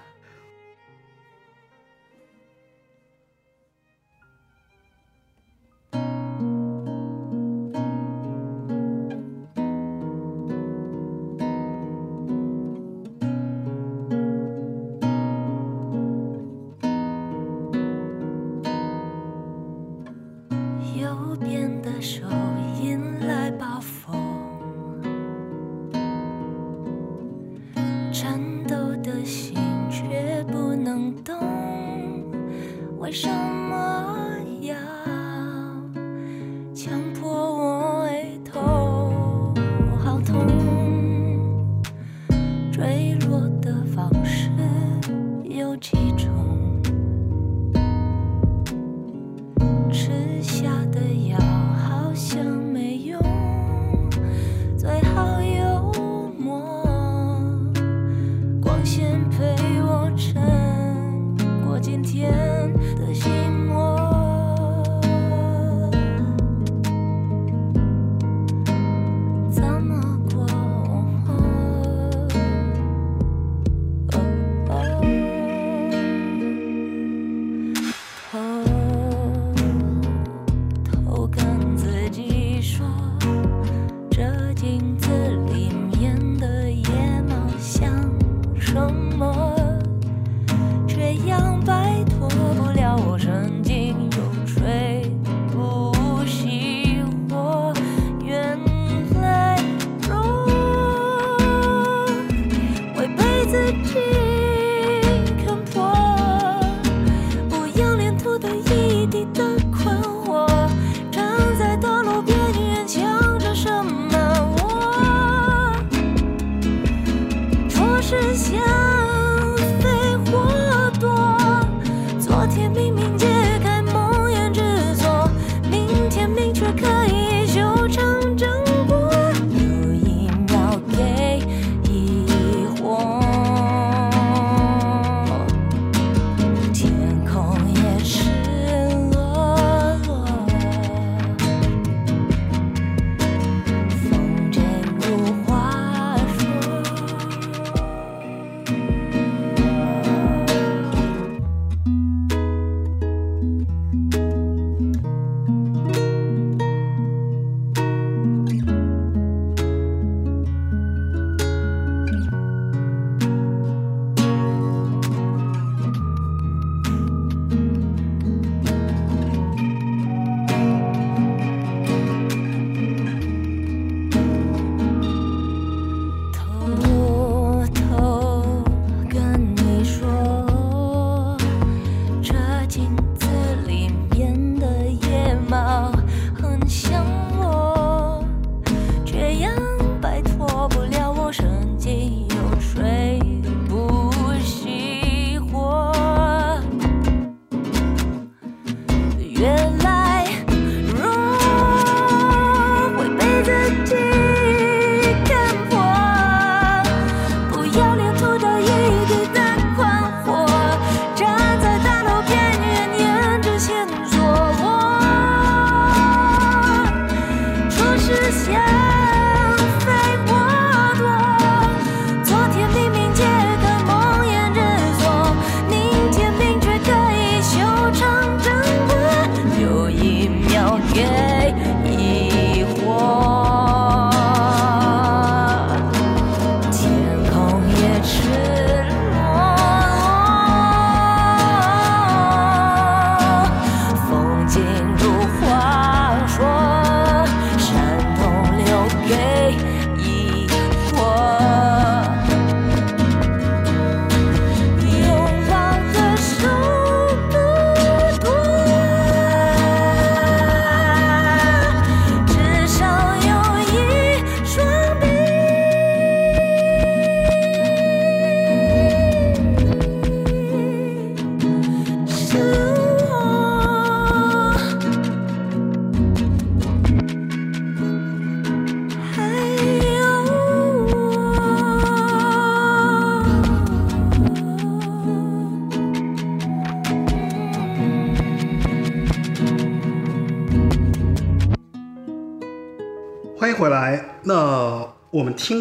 [84.61, 84.90] 这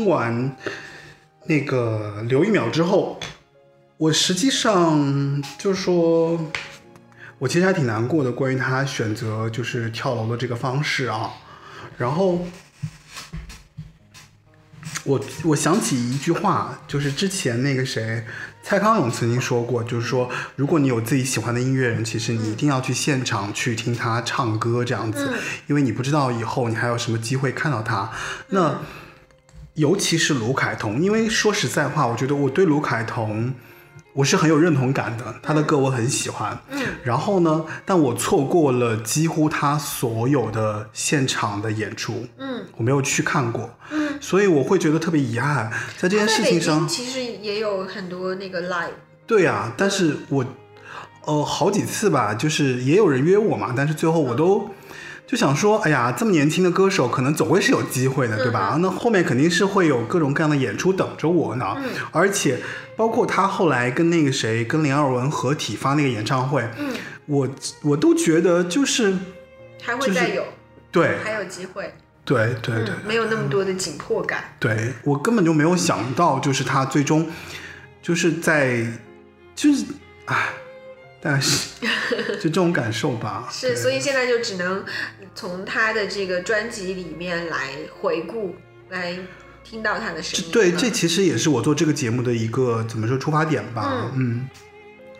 [0.09, 0.55] 完
[1.45, 3.19] 那个留一秒之后，
[3.97, 6.39] 我实际上就是说，
[7.39, 11.31] 我其实还挺难过的，关于他选择就是跳楼的这个方式啊。
[11.97, 12.45] 然后
[15.03, 18.25] 我我想起一句话，就是之前那个谁
[18.61, 25.33] 蔡康永曾经说过，就是说，如果你有自己喜欢的音乐人，其实你一定要去现场去听他唱歌这样子，
[25.67, 28.11] 因为你不知道以后你还有什么机会看到他。
[28.49, 28.79] 那
[29.79, 33.53] 尤其是卢凯彤，因为说实在话，我觉得我对卢凯彤
[34.11, 36.59] 我是很有认同感的，他的歌我很喜欢。
[36.69, 42.27] 嗯，然后呢，但我错过了几乎他所有的现场的演出。
[42.37, 43.73] 嗯，我没有去看过。
[43.91, 48.91] 嗯，所以我会觉得特别遗憾，在这件事情上其实也有很多那个 live。
[49.25, 50.45] 对呀、但是我
[51.23, 54.69] 呃好几次吧，就是也有人约我嘛，但是最后我都。
[55.29, 58.79] 就想说，哎呀，这么年轻的歌手，可能总会是有机会的，对吧？
[58.81, 61.77] 那后面肯定是会有各种各样的演出等着我呢。
[62.11, 62.57] 而且，
[62.97, 66.95] 包括他后来跟那个谁，跟林二文合体发那个演唱会，嗯，
[67.27, 67.47] 我
[67.83, 69.15] 我都觉得就是
[69.83, 70.43] 还会再有，
[70.91, 71.93] 对还有机会。
[72.25, 74.55] 对对对嗯，没有那么多的紧迫感。
[74.59, 77.29] 对我根本就没有想到，就是他最终
[78.01, 78.83] 就是在
[79.55, 79.85] 就是
[80.25, 80.49] 唉，
[81.21, 81.69] 但是
[82.37, 83.47] 就这种感受吧。
[83.51, 84.85] 是，所以现在就只能
[85.35, 88.55] 从他的这个专辑里面来回顾，
[88.89, 89.17] 来
[89.63, 90.51] 听到他的声音。
[90.51, 94.11] 对，嗯这其实也是我做这个节目的一个怎么说出发点吧。
[94.15, 94.47] 嗯。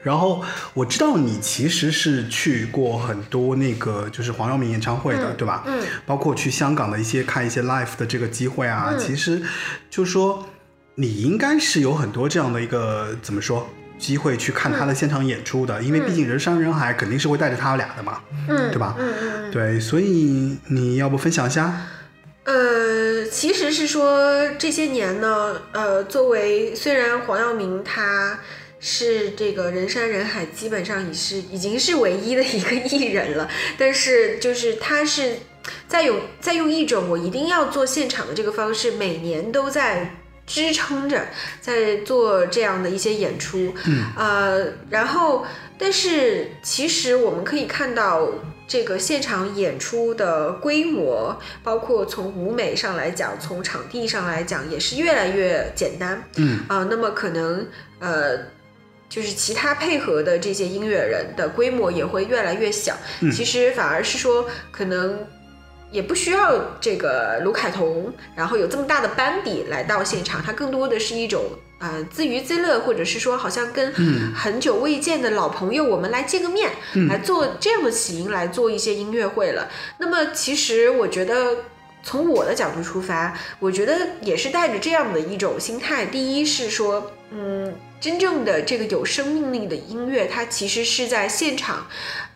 [0.02, 0.42] 然后
[0.74, 5.64] 我知道你其实是去过很多那个就是黄耀明演唱会的，对吧？
[5.68, 9.42] 嗯，包括去香港的一些看一些 live 的这个机会啊，嗯其实
[9.90, 10.48] 就说
[10.96, 13.68] 你应该是有很多这样的一个怎么说
[14.00, 18.96] 机会去看他的现场演出的，因为毕竟人山人海，肯定是会带着他俩的嘛，嗯，对吧？
[18.98, 19.52] 嗯嗯嗯。
[19.52, 21.86] 对，所以你要不分享一下？
[22.46, 28.40] 呃，其实是说这些年呢，呃，作为虽然黄耀明他
[28.80, 33.48] 是这个人山人海，基本上已是已经是唯一的一个艺人了，
[33.78, 35.36] 但是就是他是
[35.88, 40.16] 在用在用一种我一定要做现场的这个方式，每年都在。
[40.50, 41.28] 支撑着
[41.62, 45.46] 在做这样的一些演出，嗯，呃，然后，
[45.78, 48.28] 但是其实我们可以看到，
[48.68, 56.24] 这个现场演出的规模，包括从舞美上来讲，从场地上来讲，也是越来越简单。
[56.38, 57.68] 嗯啊、那么可能
[58.00, 58.38] 呃，
[59.08, 62.98] 就是其他配合的这些音乐人的规模也会越来越小。
[63.22, 65.28] 嗯其实反而是说，可能
[65.92, 71.44] 也不需要这个卢凯彤，然后有这么大的班底来到现场，他更多的是一种。
[71.82, 76.72] 呃，自娱自乐，或者是说，好像跟嗯很久未见的老朋友，我们来见个面，
[77.08, 79.70] 来做这样的起因，来做一些音乐会了。
[79.98, 81.56] 那么，其实我觉得，
[82.04, 86.06] 从我的角度出发，我觉得也是带着这样的一种心态。
[86.06, 91.88] 第一是说，嗯，真正的这个有生命力的音乐，它其实是在现场，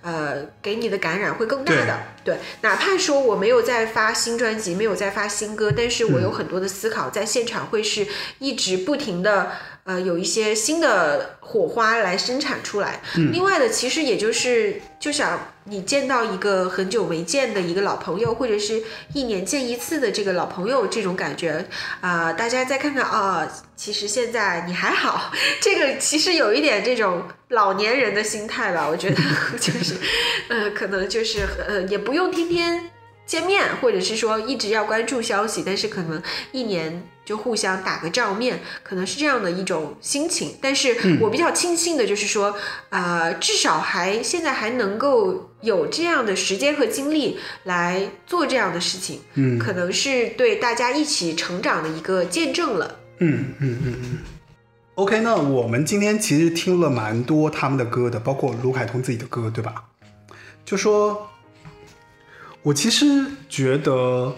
[0.01, 1.99] 呃，给你的感染会更大的。
[2.23, 8.05] 对，哪怕说我没有在发新专辑，没有在发新歌，但是我有很多的思考，在现场会是
[8.39, 9.51] 一直不停的，
[9.85, 13.01] 呃，有一些新的火花来生产出来。
[13.31, 18.83] 另外的，其实也就是就想你见到一个很久没见的一个老朋友，或者是
[19.13, 21.65] 一年见一次的这个老朋友，这种感觉
[22.01, 25.31] 啊、大家再看看啊、其实现在你还好，
[25.61, 29.15] 这个其实有一点这种老年人的心态吧，我觉得
[29.59, 29.95] 就是，
[30.49, 32.89] 呃，可能就是呃，也不用天天
[33.25, 36.21] 见面，或者是说一直要关注消息，但是可能
[36.51, 40.57] 一年就互相打个照面，可能是这样的一种心情。
[40.61, 42.53] 但是我比较庆幸的就是说，
[42.89, 52.99] 呃，至少还现在还能够有这样的时间和精力来做这样的事情，嗯可能是对大家一起成长的一个见证了。
[53.19, 54.17] 嗯嗯嗯嗯。
[54.95, 59.85] OK，那我们今天其实听了蛮多他们的歌的，包括卢凯彤自己的歌，对吧？
[60.63, 61.27] 就说，
[62.61, 64.35] 我其实觉得，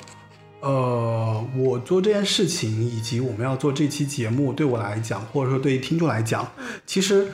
[0.61, 6.49] 呃，我做这件事情，以及我们要做这期节目，对我来讲，或者说对于听众来讲，
[6.85, 7.27] 其实，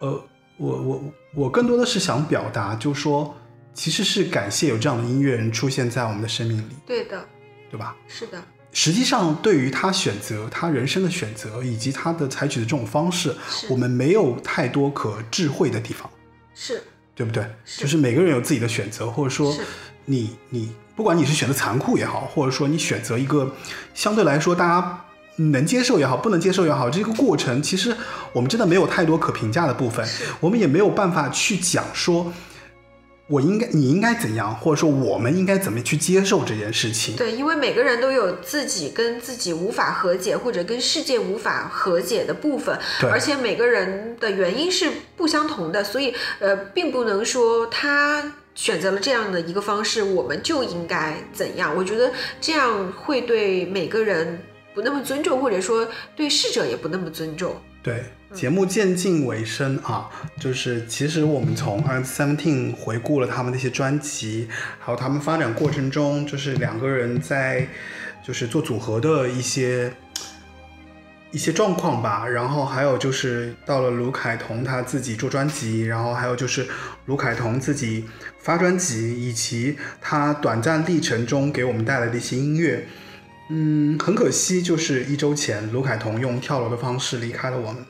[0.00, 0.22] 呃，
[0.60, 1.04] 我我
[1.34, 3.34] 我更多的是想表达，就是说，
[3.72, 7.24] 其实是感谢有这样的音乐人出现在我们的生命里，对的，
[7.70, 7.96] 对吧？
[8.06, 13.34] 是的，实际上，对于他选择他人生的选择，以及他的采取的这种方式，
[13.70, 16.10] 我们没有太多可智慧的地方，
[16.54, 16.82] 是
[17.14, 17.42] 对不对？
[17.64, 19.56] 是就是每个人有自己的选择，或者说
[20.04, 23.50] 你你不管你是选择残酷也好，或者说你选择一个
[23.94, 25.04] 相对来说大家
[25.52, 27.96] 能接受也好，不能接受也好，这个过程其实
[28.32, 30.06] 我们真的没有太多可评价的部分，
[30.40, 32.32] 我们也没有办法去讲说。
[33.32, 37.14] 我应该你应该怎样，或者说我们应该怎么去接受这件事情。
[37.14, 51.72] 对，因为每个人都有自己跟自己无法和解，或者跟世界无法和解的部分，对而且每个人的原因是不相同的，所以呃，并不能说他选择了这样的一个方式，我们就应该怎样。
[51.76, 52.10] 我觉得
[52.40, 54.42] 这样会对每个人
[54.80, 55.86] 不那么尊重，或者说
[56.16, 57.54] 对逝者也不那么尊重。
[57.82, 58.02] 对，
[58.32, 60.08] 节目渐近尾声啊，
[60.40, 64.48] 就是其实我们从 R Seventeen 回顾了他们那些专辑，
[64.78, 67.68] 还有他们发展过程中，就是两个人在
[68.26, 69.92] 就是做组合的一些
[71.30, 72.26] 一些状况吧。
[72.26, 76.66] 然后还有就是到了卢凯彤他自己做专辑，然后还有就是
[77.04, 78.06] 卢凯彤自己
[78.38, 82.86] 发专辑，以及他短暂历程中给我们带来的一些音乐。
[83.52, 87.84] 嗯，很可惜，就是一周前，卢凯彤用跳楼的方式离开了我们。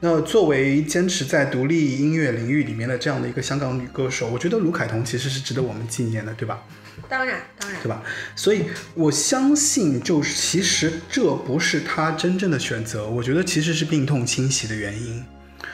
[0.00, 6.60] 那作为坚持在独立音乐领域里面的这样的一个香港女歌手，我觉得卢凯彤其实是值得我们纪念的，对吧？
[7.08, 8.02] 当然，当然对，吧？
[8.36, 8.64] 所以
[8.94, 15.24] 我相信，就是其实这不是她真正的选择，我觉得其实是病痛侵袭的原因。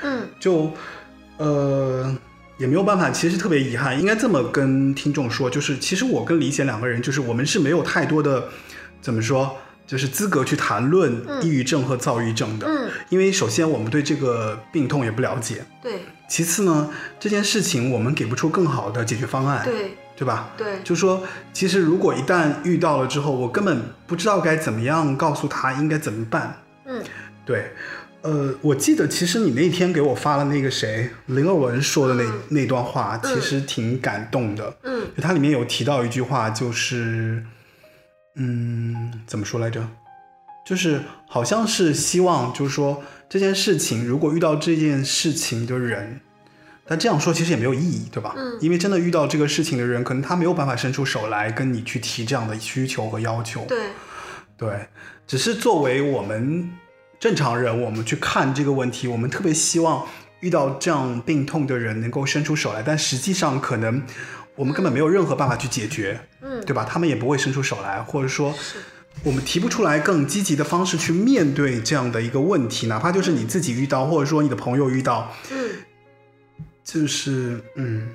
[0.03, 0.73] 嗯，就
[1.39, 2.17] 呃
[2.57, 8.49] 也没有办法，其实特别遗憾，应该这么跟听众说，就是其实我跟李姐两个人，就是我们是没有太多的
[9.05, 9.55] 怎么说，
[9.87, 16.91] 就是资格去谈论抑郁症和躁郁症的，嗯，因为首先我们对这个病痛也不了解，对，其次呢，
[17.21, 20.49] 这件事情我们给不出更好的解决方案，对，对吧？
[20.57, 21.23] 对，就说，
[21.53, 26.63] 其实如果一旦遇到了之后，我根本不知道该怎么样告诉他应该怎么办。
[26.87, 27.03] 嗯，
[27.45, 27.73] 对，
[28.23, 32.41] 呃，我记得其实你那天给我发了那个谁林尔文说的那、嗯。
[32.49, 34.75] 那段话，其实挺感动的。
[34.85, 37.45] 嗯，就它里面有提到一句话，就是，
[38.37, 39.87] 嗯，怎么说来着？
[40.67, 46.21] 就是好像是希望，就是说这件事情，如果遇到这件事情的人，
[46.87, 48.35] 但这样说其实也没有意义，对吧？
[48.37, 53.65] 嗯因为真的遇到这个事情的人，可能他没有办法伸出手来跟你去提这样的需求和要求。
[53.67, 53.79] 对，
[54.57, 54.89] 对，
[55.27, 56.71] 只是作为我们
[57.21, 60.07] 正常人，我们去看这个问题，我们特别希望
[60.41, 64.03] 遇到这样病痛的人能够伸出手来，但实际上可能
[64.57, 66.85] 我们根本没有任何办法去解决，嗯，对吧？
[66.89, 68.79] 他们也不会伸出手来，或者说是，
[69.23, 75.71] 我们提不出来更积极的方式去面对这样的一个问题，哪怕就是你自己遇到，或者说你的朋友遇到，嗯。
[76.85, 78.11] 就是嗯，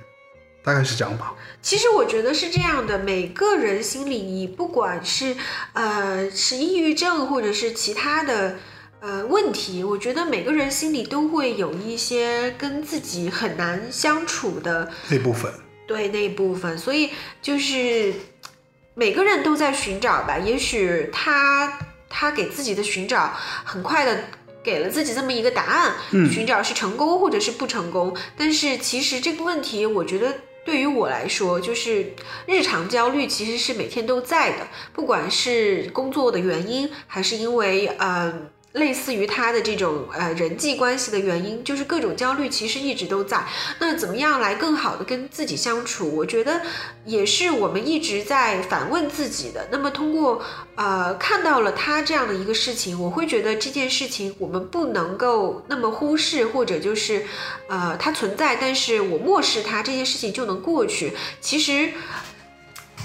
[0.64, 1.34] 大概是这样吧。
[1.60, 5.36] 其实我觉得是这样的，每个人心里，你不管是
[5.74, 8.58] 呃是抑郁症或者是其他的
[9.00, 15.52] 呃问题，我觉得每个人心里都会有一些跟自己很难相处的那部分，
[15.90, 17.10] 对那一部分，所以
[17.42, 18.14] 就是
[18.94, 20.38] 每个人都在寻找吧。
[20.38, 23.34] 也许他他给自己的寻找
[23.66, 24.26] 很快的
[24.64, 28.16] 给了自己这么一个答案，嗯寻找是成功或者是不成功。
[28.38, 30.32] 但是其实这个问题，我觉得。
[30.66, 32.14] 对于我来说，就是
[32.46, 38.32] 日常焦虑其实是每天都在的，不管是工作的原因，还是因为呃
[38.74, 43.44] 类似于他的这种呃人际关系的原因，就是各种焦虑其实一直都在。
[43.80, 46.16] 那怎么样来更好的跟自己相处？
[46.16, 46.62] 我觉得
[47.04, 49.68] 也是我们一直在反问自己的。
[49.72, 50.42] 那么通过
[50.76, 57.26] 呃看到了他这样的一个事情，我会觉得这件事情我们不能够那么忽视，或者就是
[57.68, 61.14] 呃它存在，但是我漠视它，这件事情就能过去。
[61.42, 61.94] 其实。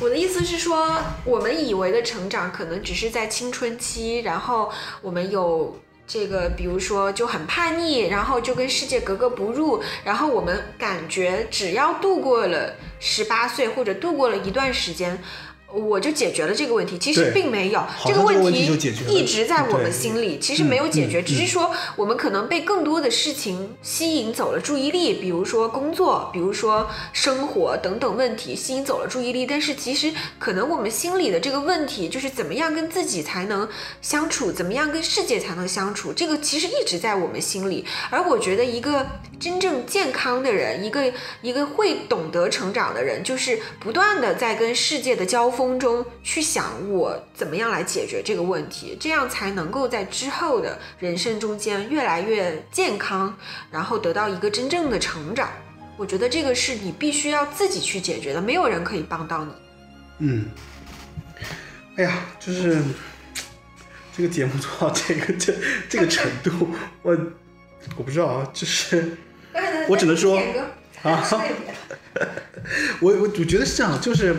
[0.00, 15.22] 我的意思是说，我们以为的成长可能只是在青春期，然后我们有这个，比如说就很叛逆，然后就跟世界格格不入，然后我们感觉只要度过了十八岁或者度过了一段时间。
[15.74, 18.66] 我就解决了这个问题，其实并没有，这个问题
[19.08, 33.68] 一直在我们心里，其实没有解决，只是说我们可能被更多的事情吸引走了注意力，比如说工作，比如说生活等等问题吸引走了注意力，但是其实可能我们心里的这个问题就是怎么样跟自己才能
[34.00, 37.84] 相处，怎么样跟世界才能相处，这个其实一直在我们心里。
[38.10, 39.06] 而我觉得一个
[39.40, 53.34] 真正健康的人，一个一个会懂得成长的人，就是不断的在跟世界的交锋中去想我怎么样来解决这个问题，这样才能够在之后的人生中间越来越健康，
[53.70, 55.48] 然后得到一个真正的成长。
[55.96, 59.52] 我觉得这个是你必须要自己去解决的，没有人可以帮到你。
[60.18, 60.46] 嗯，
[61.96, 62.82] 哎呀，就是
[64.16, 65.54] 这个节目做到这个这
[65.88, 66.68] 这个程度，
[67.02, 67.16] 我
[67.96, 69.16] 我不知道啊，就是
[69.88, 70.40] 我只能说
[71.02, 71.24] 啊，
[73.00, 74.34] 我我我觉得是这样，就是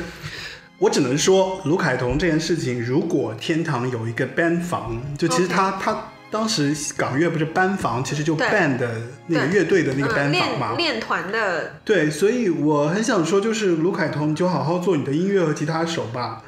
[0.78, 10.76] 我只能说卢凯彤这件事情，如果天堂有一个 band 房，就其实他他当时港乐不是班房，其实就 band 的那个乐队的那个嗯班房嘛。
[10.76, 16.44] 练练团的，对，所以我很想说，就是卢凯彤，你就好好做你的音乐和吉他手吧，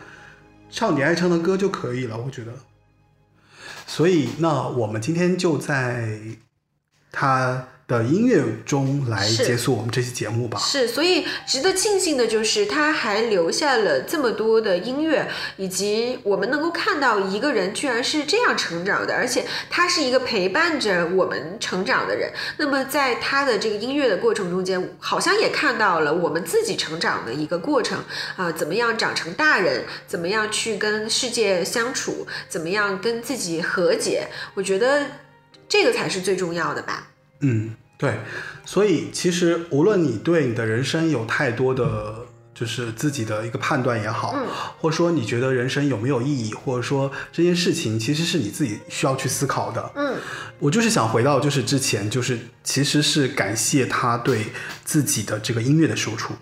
[0.69, 2.51] 唱你爱唱的歌就可以了，我觉得。
[3.85, 6.19] 所以，那我们今天就在
[7.09, 10.59] 他的音乐中来结束我们这期节目吧。
[10.59, 22.29] 是，所以值得庆幸的就是他还留下了这么多的音乐，以及我们能够看到一个人居然是这样成长的，而且他是一个陪伴着我们成长的人。
[22.57, 28.03] 那么在他的这个音乐的过程中间，好像也看到了我们自己成长的一个过程
[28.35, 35.05] 啊、怎么样长成大人，怎么样去跟世界相处，怎么样跟自己和解，我觉得
[35.69, 37.07] 这个才是最重要的吧。
[37.41, 38.19] 嗯，对，
[38.65, 44.47] 所以其实无论你对你的人生有太多的就是自己的一个判断也好，嗯
[44.79, 49.91] 或者说你觉得人生有没有意义，或者说这件事情其实是你自己需要去思考的。
[49.95, 50.15] 嗯，
[50.57, 54.47] 我就是想回到就是之前就是其实是感谢他对
[54.83, 56.33] 自己的这个音乐的输出。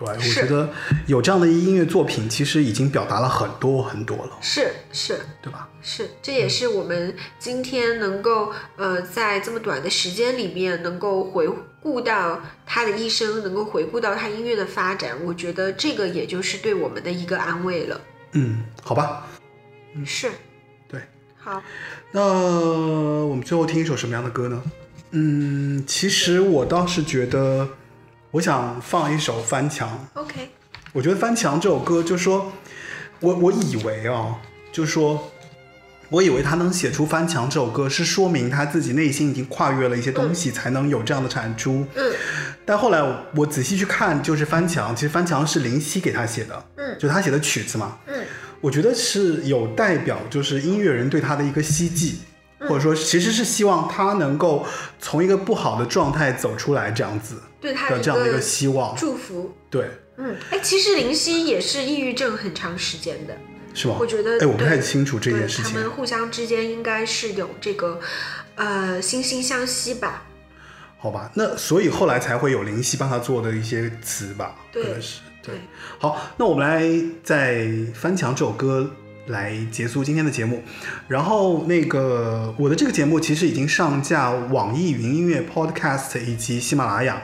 [0.00, 0.70] 嗯，对，我觉得
[1.06, 5.18] 有这样的音乐作品，其实已经表达了很多很多了，是是。
[5.42, 5.68] 对吧？
[5.82, 11.48] 是，这也是我们今天能够呃在这么短的时间里面能够回
[11.82, 18.00] 顾到他的一生，能够回顾到他音乐的发展，我觉得这个也就是对我们的一个安慰了。
[18.32, 19.26] 嗯，好吧。
[19.94, 20.30] 嗯是，
[20.86, 21.00] 对，
[21.36, 21.62] 好，
[22.12, 24.62] 那我们最后听一首什么样的歌呢？
[25.12, 27.66] 嗯，其实我倒是觉得，
[28.32, 29.88] 我想放一首《翻墙》。
[30.20, 30.50] ，OK，
[30.92, 32.52] 我觉得《翻墙》这首歌，就是说，
[33.18, 34.36] 我我以为啊，
[34.70, 35.30] 就是说，
[36.10, 41.84] 我以为他能写出《翻墙》这首歌，是说明他自己内心已经跨越了一些东西，才能有这样的产出。
[41.96, 42.12] 嗯
[42.64, 47.98] 但后来我我仔细去看，就是《翻墙》，其实《翻墙》是林夕给他写的，嗯就他写的曲子嘛。
[48.06, 48.24] 嗯
[48.60, 52.18] 我觉得是有代表，就是音乐人对他的一个希冀，嗯
[52.60, 54.66] 或者说其实是希望他能够
[54.98, 58.94] 从一个不好的状态走出来，这样子对他的的这样的一个希望。
[58.96, 59.54] 祝福。
[59.70, 63.36] 对，嗯，哎，其实林夕也是抑郁症很长时间的，
[63.72, 63.96] 是吗？
[63.98, 65.72] 我觉得哎，我不太清楚这件事情。
[65.72, 68.00] 他们互相之间应该是有这个
[68.56, 70.24] 呃惺惺相惜吧。
[70.98, 75.60] 好吧，那所以后来才会有林夕帮他做的一些词吧，对可能是对对。
[75.98, 76.82] 好，那我们来
[77.24, 77.60] 在
[77.94, 78.90] 《翻墙》这首歌
[79.30, 80.62] 来结束今天的节目。
[81.08, 87.22] 然后那个我的这个节目其实已经上架网易云音乐 Podcast 以及喜马拉雅，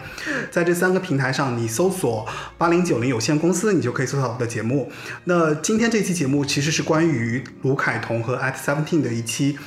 [0.50, 2.26] 在这三个平台上，你搜索
[2.58, 4.90] 八零九零有限公司，你就可以搜到我的节目。
[5.24, 9.58] 那今天这期节目其实是关于卢凯彤和 At Seventeen 的一期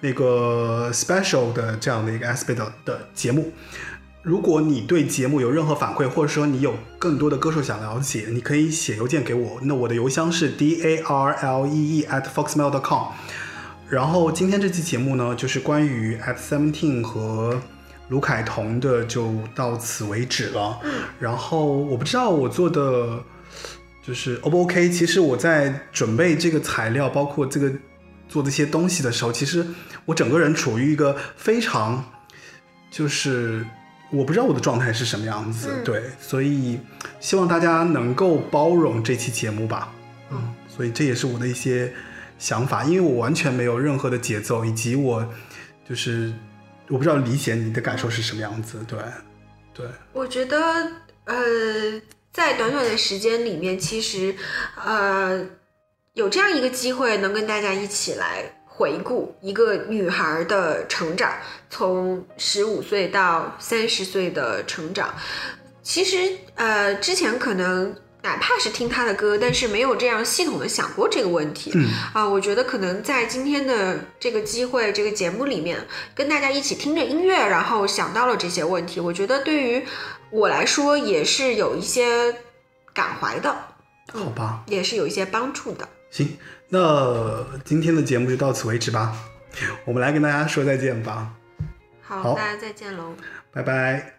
[0.00, 3.52] 那个 special 的这样的一个 aspect 的的节目。
[4.28, 9.58] 如果你对节目有任何反馈，或者说你有更多的歌手想了解，你可以写邮件给我。
[9.62, 13.08] 那我的邮箱是 d a r l e e at foxmail dot com。
[13.88, 17.58] 然后今天这期节目呢，就是关于 at seventeen 和
[18.10, 20.78] 卢凯彤的，就到此为止了。
[21.18, 23.24] 然后我不知道我做的
[24.06, 24.90] 就是 O 不 OK。
[24.90, 27.72] 其实我在准备这个材料，包括这个
[28.28, 29.66] 做这些东西的时候，其实
[30.04, 32.04] 我整个人处于一个非常
[32.90, 33.64] 就是
[34.10, 35.84] 我不知道我的状态是什么样子，嗯。
[35.84, 36.80] 对，所以
[37.20, 39.92] 希望大家能够包容这期节目吧，
[40.30, 41.92] 嗯，所以这也是我的一些
[42.38, 45.26] 想法，因为我完全没有任何的节奏，以及我
[45.88, 46.32] 就是
[46.88, 48.98] 我不知道理解你的感受是什么样子，对，
[49.74, 50.56] 对，我觉得，
[51.24, 51.36] 呃，
[52.32, 54.34] 在短短的时间里面，其实，
[54.82, 55.44] 呃，
[56.14, 61.32] 有这样一个机会，能跟大家一起来回顾一个女孩的成长，
[61.68, 65.12] 从十五岁到三十岁的成长。
[65.82, 67.92] 其实，呃，之前可能
[68.22, 71.72] 哪怕是听她的歌，但是没有这样系统的想过这个问题。
[71.74, 75.84] 嗯啊，我觉得可能在今天的这个机会、这个节目里面，
[76.14, 79.84] 跟大家一起听着音乐，然后想到了这些问题，我觉得对于
[80.30, 82.32] 我来说也是有一些
[82.94, 83.56] 感怀的，
[84.12, 85.88] 好吧，也是有一些帮助的。
[86.10, 86.36] 行，
[86.68, 89.16] 那今天的节目就到此为止吧，
[89.84, 91.34] 我们来跟大家说再见吧，
[92.00, 93.14] 好，好大家再见喽。
[93.52, 94.17] 拜拜。